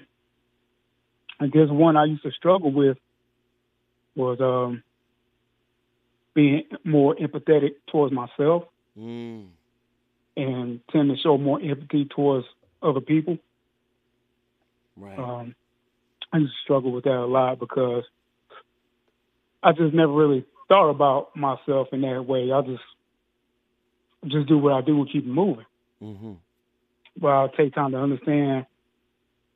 [1.41, 2.97] I guess one I used to struggle with
[4.17, 4.83] was um,
[6.35, 8.65] being more empathetic towards myself
[8.99, 9.47] mm.
[10.37, 12.47] and tend to show more empathy towards
[12.83, 13.39] other people.
[14.97, 15.19] Right.
[15.19, 15.55] Um,
[16.33, 18.05] I used to struggle with that a lot because
[19.63, 22.53] I just never really thought about myself in that way.
[22.53, 22.83] I just
[24.27, 25.67] just do what I do and keep it moving.
[26.03, 26.33] Mm-hmm.
[27.17, 28.67] But I'll take time to understand,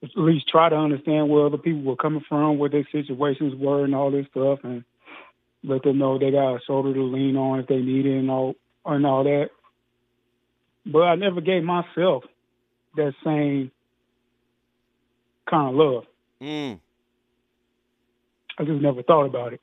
[0.02, 3.84] at least try to understand where other people were coming from, what their situations were,
[3.84, 4.84] and all this stuff, and
[5.64, 8.30] let them know they got a shoulder to lean on if they need it and
[8.30, 8.54] all
[8.84, 9.50] and all that.
[10.84, 12.24] But I never gave myself
[12.96, 13.70] that same
[15.48, 16.04] kind of love.
[16.40, 16.80] Mm.
[18.58, 19.60] I just never thought about it.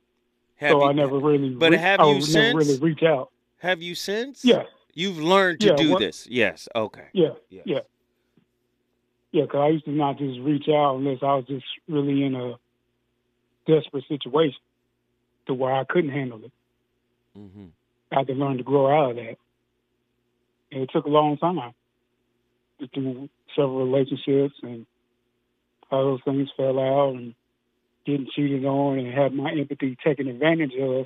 [0.60, 1.50] Have so you, I never really.
[1.52, 2.34] But re- have you since?
[2.34, 3.32] never really reach out?
[3.60, 4.44] Have you since?
[4.44, 4.64] Yeah.
[4.94, 6.28] You've learned to Yeah, do what- this.
[6.30, 6.68] Yes.
[6.76, 7.08] Okay.
[7.14, 7.64] Yeah, Yes.
[7.66, 7.80] yeah,
[9.32, 9.44] yeah.
[9.44, 12.56] Because I used to not just reach out unless I was just really in a
[13.68, 14.60] desperate situation
[15.48, 16.52] to where I couldn't handle it.
[17.38, 17.66] Mm-hmm.
[18.12, 19.38] I had to learn to grow out of that,
[20.72, 21.74] and it took a long time.
[22.94, 24.86] Through several relationships and
[25.92, 27.36] how those things fell out and
[28.10, 31.06] getting cheated on and had my empathy taken advantage of,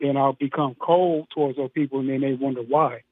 [0.00, 3.02] then I'll become cold towards those people and then they wonder why.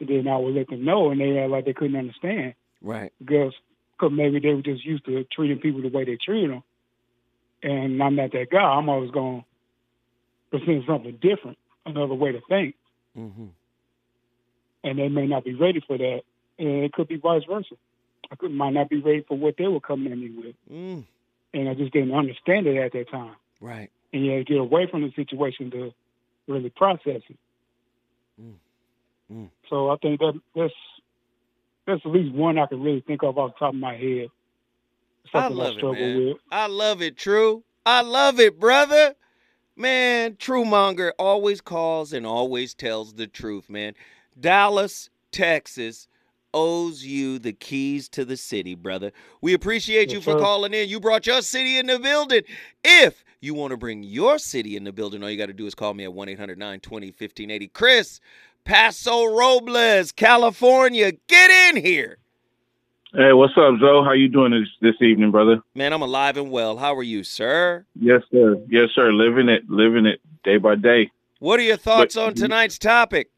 [0.00, 3.12] And then I would let them know and they act like they couldn't understand Right.
[3.18, 3.52] because
[3.98, 6.62] cause maybe they were just used to treating people the way they treat them.
[7.62, 8.58] And I'm not that guy.
[8.58, 9.44] I'm always going
[10.52, 12.74] to present something different, another way to think.
[13.16, 13.46] Mm-hmm.
[14.84, 16.20] And they may not be ready for that.
[16.58, 17.74] And it could be vice versa.
[18.30, 20.54] I could, might not be ready for what they were coming at me with.
[20.70, 21.04] Mm.
[21.54, 23.36] And I just didn't understand it at that time.
[23.60, 23.90] Right.
[24.12, 25.92] And you had to get away from the situation to
[26.46, 27.38] really process it.
[28.40, 28.54] Mm.
[29.32, 29.48] Mm.
[29.70, 30.74] So I think that that's
[31.86, 34.28] that's at least one I can really think of off the top of my head.
[35.32, 36.26] I Something love it, struggle man.
[36.26, 36.36] with.
[36.50, 37.64] I love it, True.
[37.86, 39.14] I love it, brother.
[39.76, 43.94] Man, Truemonger always calls and always tells the truth, man.
[44.38, 46.08] Dallas, Texas
[46.54, 49.12] owes you the keys to the city, brother.
[49.42, 50.38] We appreciate you for sir.
[50.38, 50.88] calling in.
[50.88, 52.42] You brought your city in the building.
[52.82, 55.66] If you want to bring your city in the building, all you got to do
[55.66, 57.68] is call me at 1 800 920 1580.
[57.68, 58.20] Chris,
[58.64, 62.18] Paso Robles, California, get in here.
[63.12, 64.02] Hey, what's up, Joe?
[64.02, 65.60] How you doing this this evening, brother?
[65.74, 66.78] Man, I'm alive and well.
[66.78, 67.84] How are you, sir?
[67.94, 68.56] Yes, sir.
[68.68, 69.12] Yes, sir.
[69.12, 71.10] Living it, living it day by day.
[71.38, 73.30] What are your thoughts But- on tonight's topic?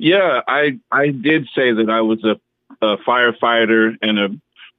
[0.00, 2.40] Yeah, I I did say that I was a,
[2.80, 4.30] a firefighter and a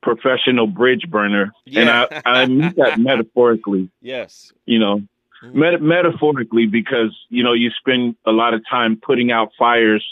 [0.02, 3.91] professional bridge burner, and I I mean that metaphorically.
[4.02, 4.52] Yes.
[4.65, 4.98] You know,
[5.43, 5.60] mm-hmm.
[5.60, 10.03] Met- metaphorically because you know you spend a lot of time putting out fires,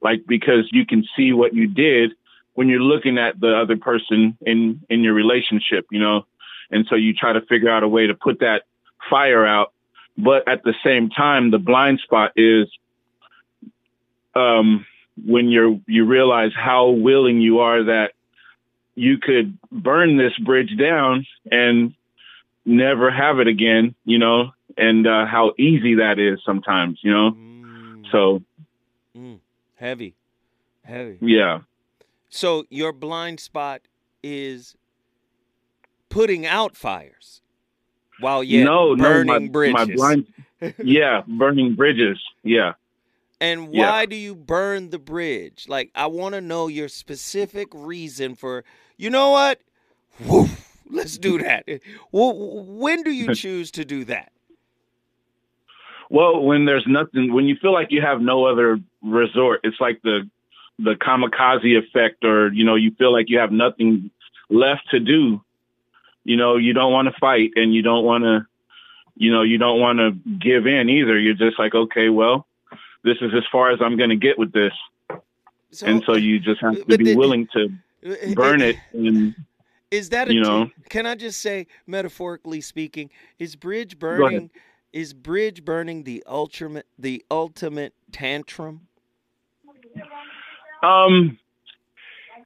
[0.00, 2.12] like because you can see what you did
[2.54, 5.84] when you're looking at the other person in in your relationship.
[5.90, 6.26] You know,
[6.70, 8.62] and so you try to figure out a way to put that
[9.10, 9.74] fire out.
[10.16, 12.68] But at the same time, the blind spot is
[14.36, 14.86] um,
[15.24, 18.12] when you're you realize how willing you are that
[18.94, 21.94] you could burn this bridge down and
[22.64, 27.30] never have it again, you know, and uh, how easy that is sometimes, you know.
[27.32, 28.10] Mm.
[28.12, 28.42] So
[29.16, 29.38] Mm.
[29.76, 30.14] Heavy.
[30.84, 31.18] Heavy.
[31.20, 31.60] yeah,
[32.28, 33.80] So your blind spot
[34.22, 34.76] is
[36.10, 37.40] putting out fires
[38.20, 39.74] while yet no, burning no, my, bridges.
[39.74, 40.26] my blind,
[40.84, 42.74] yeah, burning bridges, yeah.
[43.40, 43.90] And Yeah.
[43.90, 45.66] why do you burn the bridge?
[45.68, 48.64] Like, I want to know your specific reason for,
[48.96, 49.60] you know what?
[50.88, 51.64] Let's do that.
[52.10, 54.32] Wh- When do you choose to do that?
[56.08, 60.00] Well, when there's nothing, when you feel like you have no other resort, it's like
[60.02, 60.28] the
[60.78, 64.10] the kamikaze effect, or you know, you feel like you have nothing
[64.48, 65.42] left to do.
[66.24, 68.46] You know, you don't want to fight, and you don't want to,
[69.16, 71.18] you know, you don't want to give in either.
[71.18, 72.46] You're just like, okay, well,
[73.06, 74.72] this is as far as I'm going to get with this,
[75.82, 77.68] and so you just have to be the- willing to
[78.34, 78.76] burn it.
[78.92, 79.34] And
[79.90, 80.70] Is that a You know.
[80.90, 83.08] Can I just say, metaphorically speaking,
[83.38, 84.50] is bridge burning?
[84.92, 88.88] Is bridge burning the ultimate the ultimate tantrum?
[90.82, 91.38] Um,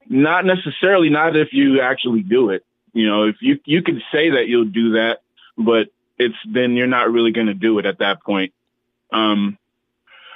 [0.09, 1.09] not necessarily.
[1.09, 2.65] Not if you actually do it.
[2.93, 5.23] You know, if you you can say that you'll do that,
[5.57, 5.89] but
[6.19, 8.53] it's then you're not really going to do it at that point.
[9.13, 9.59] Um,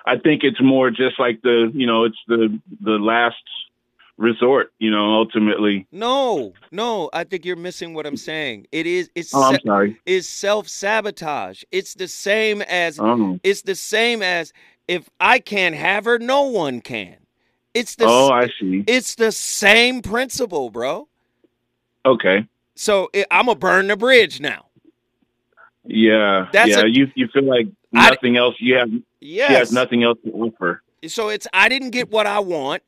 [0.04, 3.36] I think it's more just like the you know it's the the last
[4.16, 4.72] resort.
[4.78, 5.86] You know, ultimately.
[5.92, 7.10] No, no.
[7.12, 8.66] I think you're missing what I'm saying.
[8.72, 9.10] It is.
[9.14, 9.34] It's.
[9.34, 10.00] Oh, I'm sorry.
[10.06, 11.64] Is self sabotage.
[11.72, 12.98] It's the same as.
[13.00, 13.38] Oh.
[13.42, 14.52] It's the same as
[14.88, 17.16] if I can't have her, no one can.
[17.72, 18.06] It's the.
[18.06, 18.84] Oh, i see.
[18.86, 21.08] It's the same principle, bro.
[22.06, 22.46] Okay.
[22.74, 24.66] So it, I'm gonna burn the bridge now.
[25.84, 26.48] Yeah.
[26.52, 26.82] That's yeah.
[26.82, 28.56] a- you you feel like I- nothing else.
[28.58, 28.90] You have.
[29.20, 30.82] She has nothing else to offer.
[31.06, 32.82] So it's I didn't get what I want.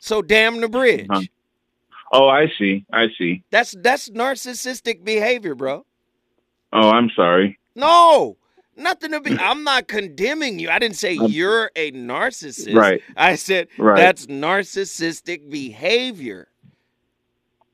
[0.00, 1.06] So damn the bridge.
[1.10, 1.22] Uh-huh.
[2.12, 2.84] Oh, I see.
[2.92, 3.42] I see.
[3.50, 5.84] That's that's narcissistic behavior, bro.
[6.72, 7.58] Oh, I'm sorry.
[7.76, 8.36] No,
[8.76, 9.36] nothing to be.
[9.40, 10.70] I'm not condemning you.
[10.70, 12.74] I didn't say you're a narcissist.
[12.74, 13.02] Right.
[13.16, 13.96] I said Right.
[13.96, 16.48] that's narcissistic behavior.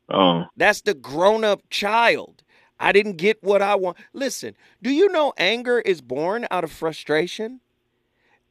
[0.08, 0.44] Oh.
[0.56, 2.35] That's the grown up child.
[2.78, 3.96] I didn't get what I want.
[4.12, 7.60] Listen, do you know anger is born out of frustration?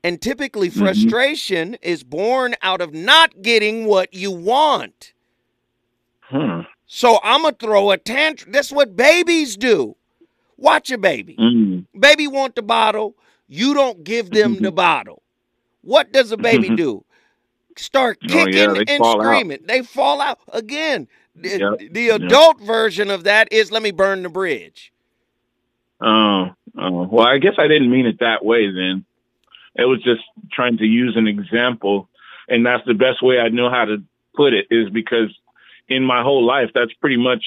[0.03, 0.79] And typically, Mm-hmm.
[0.79, 5.13] frustration is born out of not getting what you want.
[6.21, 6.61] Hmm.
[6.87, 8.51] So I'm going to throw a tantrum.
[8.51, 9.95] That's what babies do.
[10.57, 11.35] Watch a baby.
[11.39, 11.85] Mm.
[11.99, 13.15] Baby want the bottle.
[13.47, 15.21] You don't give them the bottle.
[15.81, 17.04] What does a baby do?
[17.77, 19.25] Start Oh, yeah, kicking and fall out.
[19.25, 19.59] screaming.
[19.65, 21.07] They fall out again.
[21.35, 21.49] The,
[21.79, 22.21] Yep, the yep.
[22.21, 24.93] adult version of that is let me burn the bridge.
[26.01, 26.47] Oh,
[26.77, 27.03] oh.
[27.11, 29.05] Well, I guess I didn't mean it that way then.
[29.75, 30.21] It was just
[30.51, 32.07] trying to use an example.
[32.47, 34.03] And that's the best way I know how to
[34.35, 35.35] put it is because
[35.89, 37.43] in my whole life, that's pretty much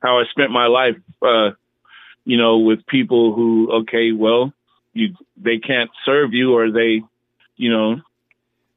[0.00, 1.50] how I spent my life, uh,
[2.24, 4.52] you know, with people who, okay, well,
[4.92, 7.02] you, they can't serve you or they,
[7.56, 8.00] you know,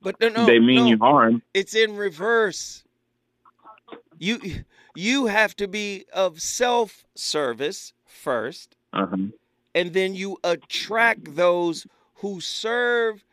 [0.01, 0.85] But no, no, they mean no.
[0.87, 1.41] you harm.
[1.53, 2.83] It's in reverse.
[4.17, 4.39] You
[4.95, 9.17] you have to be of self-service first, Uh-huh.
[9.75, 11.85] and then you attract those
[12.15, 13.23] who serve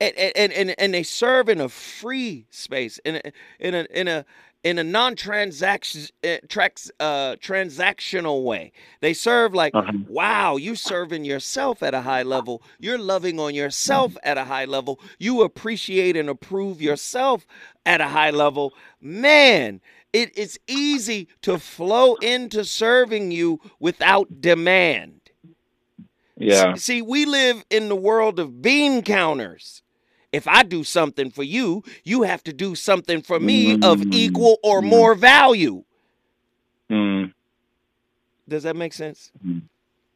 [0.00, 4.08] and and, and, and they serve in a free space in a in a in
[4.08, 4.24] a
[4.64, 8.72] in a non-transaction uh, tracks, uh, transactional way.
[9.00, 9.92] They serve like, Uh-huh.
[10.08, 12.62] wow, you serving yourself at a high level.
[12.80, 14.98] You're loving on yourself at a high level.
[15.18, 17.46] You appreciate and approve yourself
[17.84, 18.72] at a high level.
[19.00, 19.80] Man,
[20.14, 25.20] it, it's easy to flow into serving you without demand.
[26.36, 26.74] Yeah.
[26.74, 29.82] See, we live in the world of bean counters.
[30.34, 34.58] If I do something for you, you have to do something for me of equal
[34.64, 35.84] or more value.
[36.90, 37.32] Mm.
[38.48, 39.30] Does that make sense?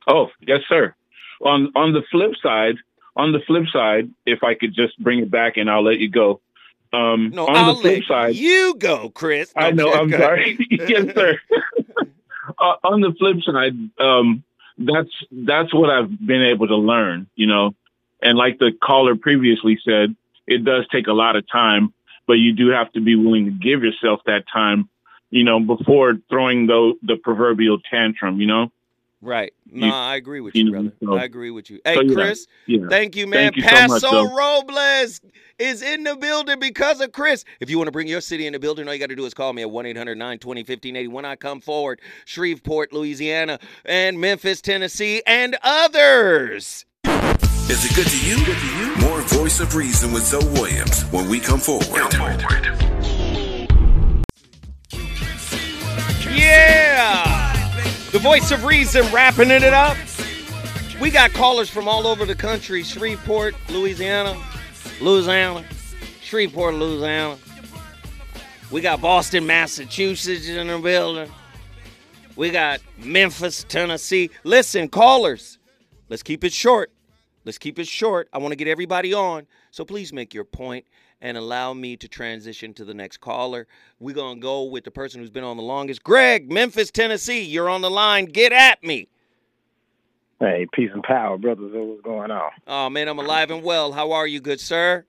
[0.09, 0.95] Oh, yes, sir.
[1.41, 2.75] On on the flip side,
[3.15, 6.11] on the flip side, if I could just bring it back and I'll let you
[6.11, 6.41] go.
[6.93, 9.53] Um, No, on I'll the flip let side, you go, Chris.
[9.55, 9.93] I know.
[9.93, 10.59] I'm go sorry.
[10.71, 11.39] yes, sir.
[12.59, 14.43] uh, on the flip side, um,
[14.79, 17.29] that's that's what I've been able to learn.
[17.37, 17.75] You know,
[18.23, 20.15] and like the caller previously said,
[20.47, 21.93] it does take a lot of time,
[22.27, 24.89] but you do have to be willing to give yourself that time.
[25.31, 28.41] You know, before throwing the the proverbial tantrum.
[28.41, 28.73] You know.
[29.21, 29.53] Right.
[29.71, 30.93] No, You- I agree with you you, brother.
[31.03, 31.81] so- I agree with you.
[31.85, 32.87] Hey, so, yeah, Chris, yeah.
[32.89, 33.53] thank you, man.
[33.53, 34.35] Thank you so much, Paso.
[34.35, 35.21] Robles
[35.59, 37.45] is in the building because of Chris.
[37.59, 39.27] If you want to bring your city in the building, all you got to do
[39.27, 42.01] is call me at 1 800 920 1580 when I come forward.
[42.27, 46.85] Shreveport, Louisiana, and Memphis, Tennessee, and others.
[47.71, 48.45] Is it good to you?
[48.45, 48.97] Good to you?
[49.09, 51.85] More Voice of Reason with Zo Williams when we come forward.
[56.31, 57.49] Yeah!
[58.11, 59.97] The voice of reason wrapping it up.
[61.01, 64.37] We got callers from all over the country Shreveport, Louisiana,
[65.01, 65.65] Louisiana,
[66.23, 67.37] Shreveport, Louisiana.
[68.71, 71.31] We got Boston, Massachusetts in the building.
[72.35, 74.31] We got Memphis, Tennessee.
[74.43, 75.59] Listen, callers,
[76.09, 76.91] let's keep it short.
[77.49, 78.29] Let's keep it short.
[78.35, 79.47] I want to get everybody on.
[79.71, 80.85] So please make your point
[81.23, 83.67] and allow me to transition to the next caller.
[83.99, 86.05] We're going to go with the person who's been on the longest.
[86.05, 88.27] Greg, Memphis, Tennessee, you're on the line.
[88.27, 89.09] Get at me.
[90.39, 91.71] Hey, peace and power, brothers.
[91.73, 92.51] What's going on?
[92.67, 93.93] Oh, man, I'm alive and well.
[93.93, 95.07] How are you, good sir?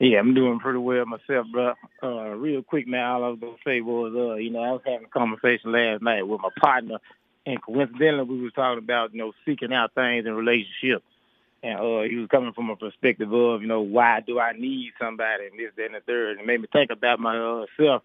[0.00, 1.74] Yeah, I'm doing pretty well myself, bro.
[2.02, 4.80] Uh, real quick, man, all I was gonna say was, uh, you know, I was
[4.86, 6.98] having a conversation last night with my partner,
[7.44, 11.04] and coincidentally, we was talking about, you know, seeking out things in relationships,
[11.62, 14.92] and uh, he was coming from a perspective of, you know, why do I need
[15.00, 18.02] somebody, and this, that, and the third, and it made me think about myself.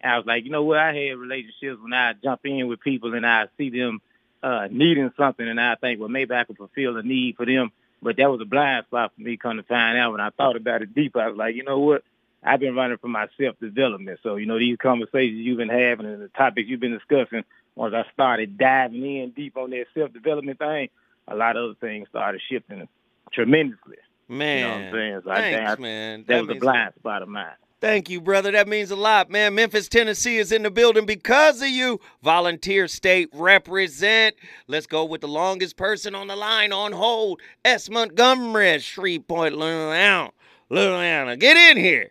[0.00, 2.80] And I was like, you know what, I had relationships when I jump in with
[2.80, 4.00] people and I see them
[4.42, 7.70] uh, needing something, and I think, well, maybe I could fulfill a need for them.
[8.04, 10.10] But that was a blind spot for me, come to find out.
[10.10, 12.02] When I thought about it deep, I was like, you know what?
[12.42, 14.18] I've been running for my self-development.
[14.24, 17.44] So, you know, these conversations you've been having and the topics you've been discussing,
[17.76, 20.88] once I started diving in deep on that self-development thing,
[21.28, 22.88] a lot of other things started shifting
[23.32, 23.96] tremendously.
[24.28, 25.20] Man, you know what I'm saying?
[25.24, 26.20] So thanks, think I- man.
[26.20, 27.46] That, That was a blind spot of mine.
[27.80, 28.52] Thank you, brother.
[28.52, 29.56] That means a lot, man.
[29.56, 31.98] Memphis, Tennessee is in the building because of you.
[32.22, 34.36] Volunteer state represent.
[34.68, 37.40] Let's go with the longest person on the line on hold.
[37.64, 37.90] S.
[37.90, 40.30] Montgomery, Shreveport, Louisiana.
[40.70, 41.36] Louisiana.
[41.36, 42.10] Get in here.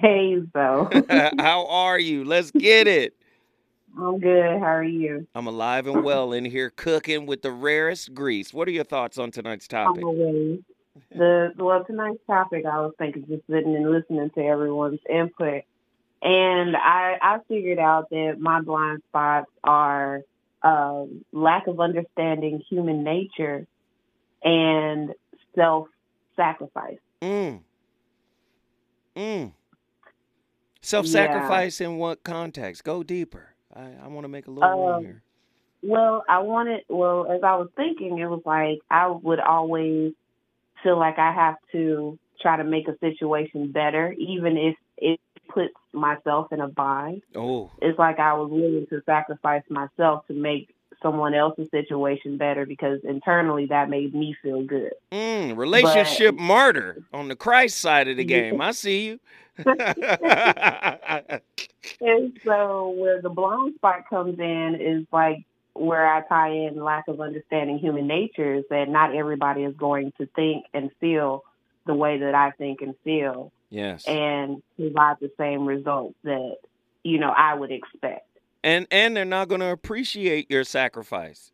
[0.00, 0.88] Hey, Zo.
[1.38, 2.24] How are you?
[2.24, 3.14] Let's get it.
[3.98, 4.58] I'm good.
[4.58, 5.26] How are you?
[5.34, 8.52] I'm alive and well in here cooking with the rarest grease.
[8.52, 10.02] What are your thoughts on tonight's topic?
[10.02, 15.62] The well tonight's topic I was thinking just sitting and listening to everyone's input.
[16.22, 20.22] And I I figured out that my blind spots are
[20.62, 23.66] um, lack of understanding human nature
[24.42, 25.12] and
[25.54, 25.88] self
[26.34, 26.98] sacrifice.
[27.22, 27.60] Mm.
[29.14, 29.52] Mm.
[30.82, 32.84] Self sacrifice in what context?
[32.84, 33.55] Go deeper.
[33.76, 35.22] I, I want to make a little room Um, here.
[35.82, 40.14] Well, I wanted, well, as I was thinking, it was like I would always
[40.82, 45.74] feel like I have to try to make a situation better, even if it puts
[45.92, 47.22] myself in a bind.
[47.34, 47.70] Oh.
[47.80, 53.00] It's like I was willing to sacrifice myself to make someone else's situation better because
[53.04, 54.92] internally that made me feel good.
[55.12, 58.60] Mm, relationship martyr on the Christ side of the game.
[58.60, 59.20] I see you.
[62.00, 65.44] And so where the blind spot comes in is like
[65.74, 70.12] where I tie in lack of understanding human nature is that not everybody is going
[70.18, 71.44] to think and feel
[71.86, 74.04] the way that I think and feel yes.
[74.06, 76.56] and provide the same results that,
[77.02, 78.26] you know, I would expect.
[78.64, 81.52] And and they're not going to appreciate your sacrifice.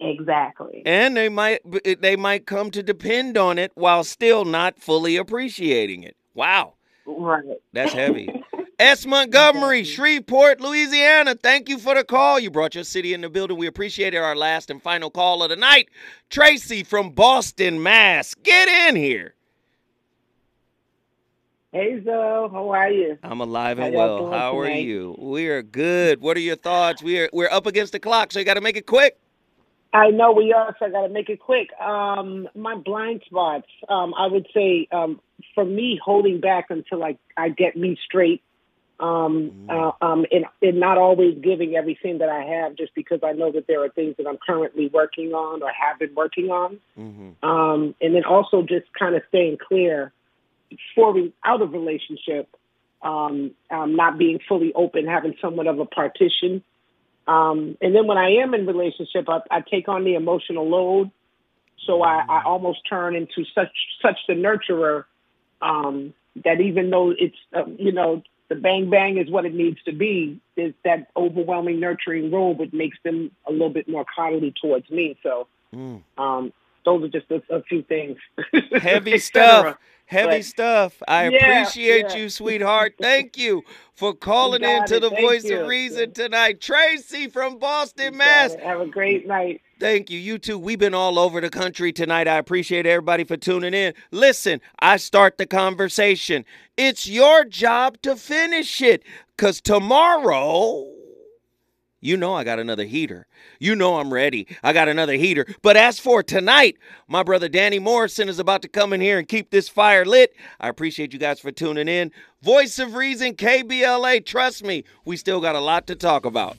[0.00, 0.82] Exactly.
[0.84, 1.60] And they might
[2.00, 6.16] they might come to depend on it while still not fully appreciating it.
[6.34, 6.74] Wow.
[7.06, 7.44] Right.
[7.72, 8.28] That's heavy.
[8.78, 9.06] S.
[9.06, 11.34] Montgomery, Shreveport, Louisiana.
[11.34, 12.38] Thank you for the call.
[12.38, 13.56] You brought your city in the building.
[13.56, 14.18] We appreciate it.
[14.18, 15.88] Our last and final call of the night.
[16.30, 18.34] Tracy from Boston, Mass.
[18.34, 19.34] Get in here.
[21.72, 23.18] Hey, Zo, how are you?
[23.24, 24.18] I'm alive and y'all well.
[24.28, 24.84] doing How are tonight?
[24.84, 25.16] you?
[25.18, 26.20] We are good.
[26.20, 27.02] What are your thoughts?
[27.02, 29.18] We are we're up against the clock, so you got to make it quick.
[29.92, 31.70] I know we are, so I got to make it quick.
[31.80, 35.20] Um, my blind spots, um, I would say, um,
[35.54, 38.42] for me, holding back until I, I get me straight,
[39.00, 43.32] um, uh, um, and, and not always giving everything that I have, just because I
[43.32, 46.78] know that there are things that I'm currently working on or have been working on.
[46.98, 50.12] mhm Um, and then also just kind of staying clear
[50.94, 52.48] for we out of relationship,
[53.02, 56.62] um, um, not being fully open, having somewhat of a partition.
[57.26, 61.10] Um, and then when I am in relationship, I, I take on the emotional load.
[61.86, 65.04] So I, I almost turn into such such the nurturer
[65.60, 66.14] um,
[66.44, 68.22] that even though it's uh, you know
[68.54, 72.72] the bang bang is what it needs to be, is that overwhelming nurturing role, which
[72.72, 75.16] makes them a little bit more coddly towards me.
[75.22, 75.46] So
[76.18, 76.52] um,
[76.84, 78.18] those are just a, a few things.
[78.72, 79.76] Heavy stuff.
[80.06, 81.02] Heavy But- stuff.
[81.08, 82.16] I Yeah, appreciate yeah.
[82.16, 82.94] you, sweetheart.
[83.00, 83.62] Thank you
[83.94, 85.00] for calling You in to it.
[85.00, 85.60] the Thank voice you.
[85.60, 86.60] of reason tonight.
[86.60, 88.52] Tracy from Boston, Mass.
[88.52, 88.60] it.
[88.60, 89.62] Have a great night.
[89.80, 90.18] Thank you.
[90.18, 90.58] You too.
[90.58, 92.28] We've been all over the country tonight.
[92.28, 93.94] I appreciate everybody for tuning in.
[94.10, 96.44] Listen, I start the conversation.
[96.76, 99.02] It's your job to finish it
[99.36, 100.86] because tomorrow,
[102.04, 103.26] you know, I got another heater.
[103.58, 104.46] You know, I'm ready.
[104.62, 105.46] I got another heater.
[105.62, 106.76] But as for tonight,
[107.08, 110.36] my brother Danny Morrison is about to come in here and keep this fire lit.
[110.60, 112.12] I appreciate you guys for tuning in.
[112.42, 114.26] Voice of Reason, KBLA.
[114.26, 116.58] Trust me, we still got a lot to talk about.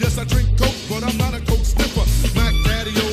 [0.00, 1.60] Yes, I drink Coke, but I'm not a Coke.
[2.34, 3.11] Mac Daddy,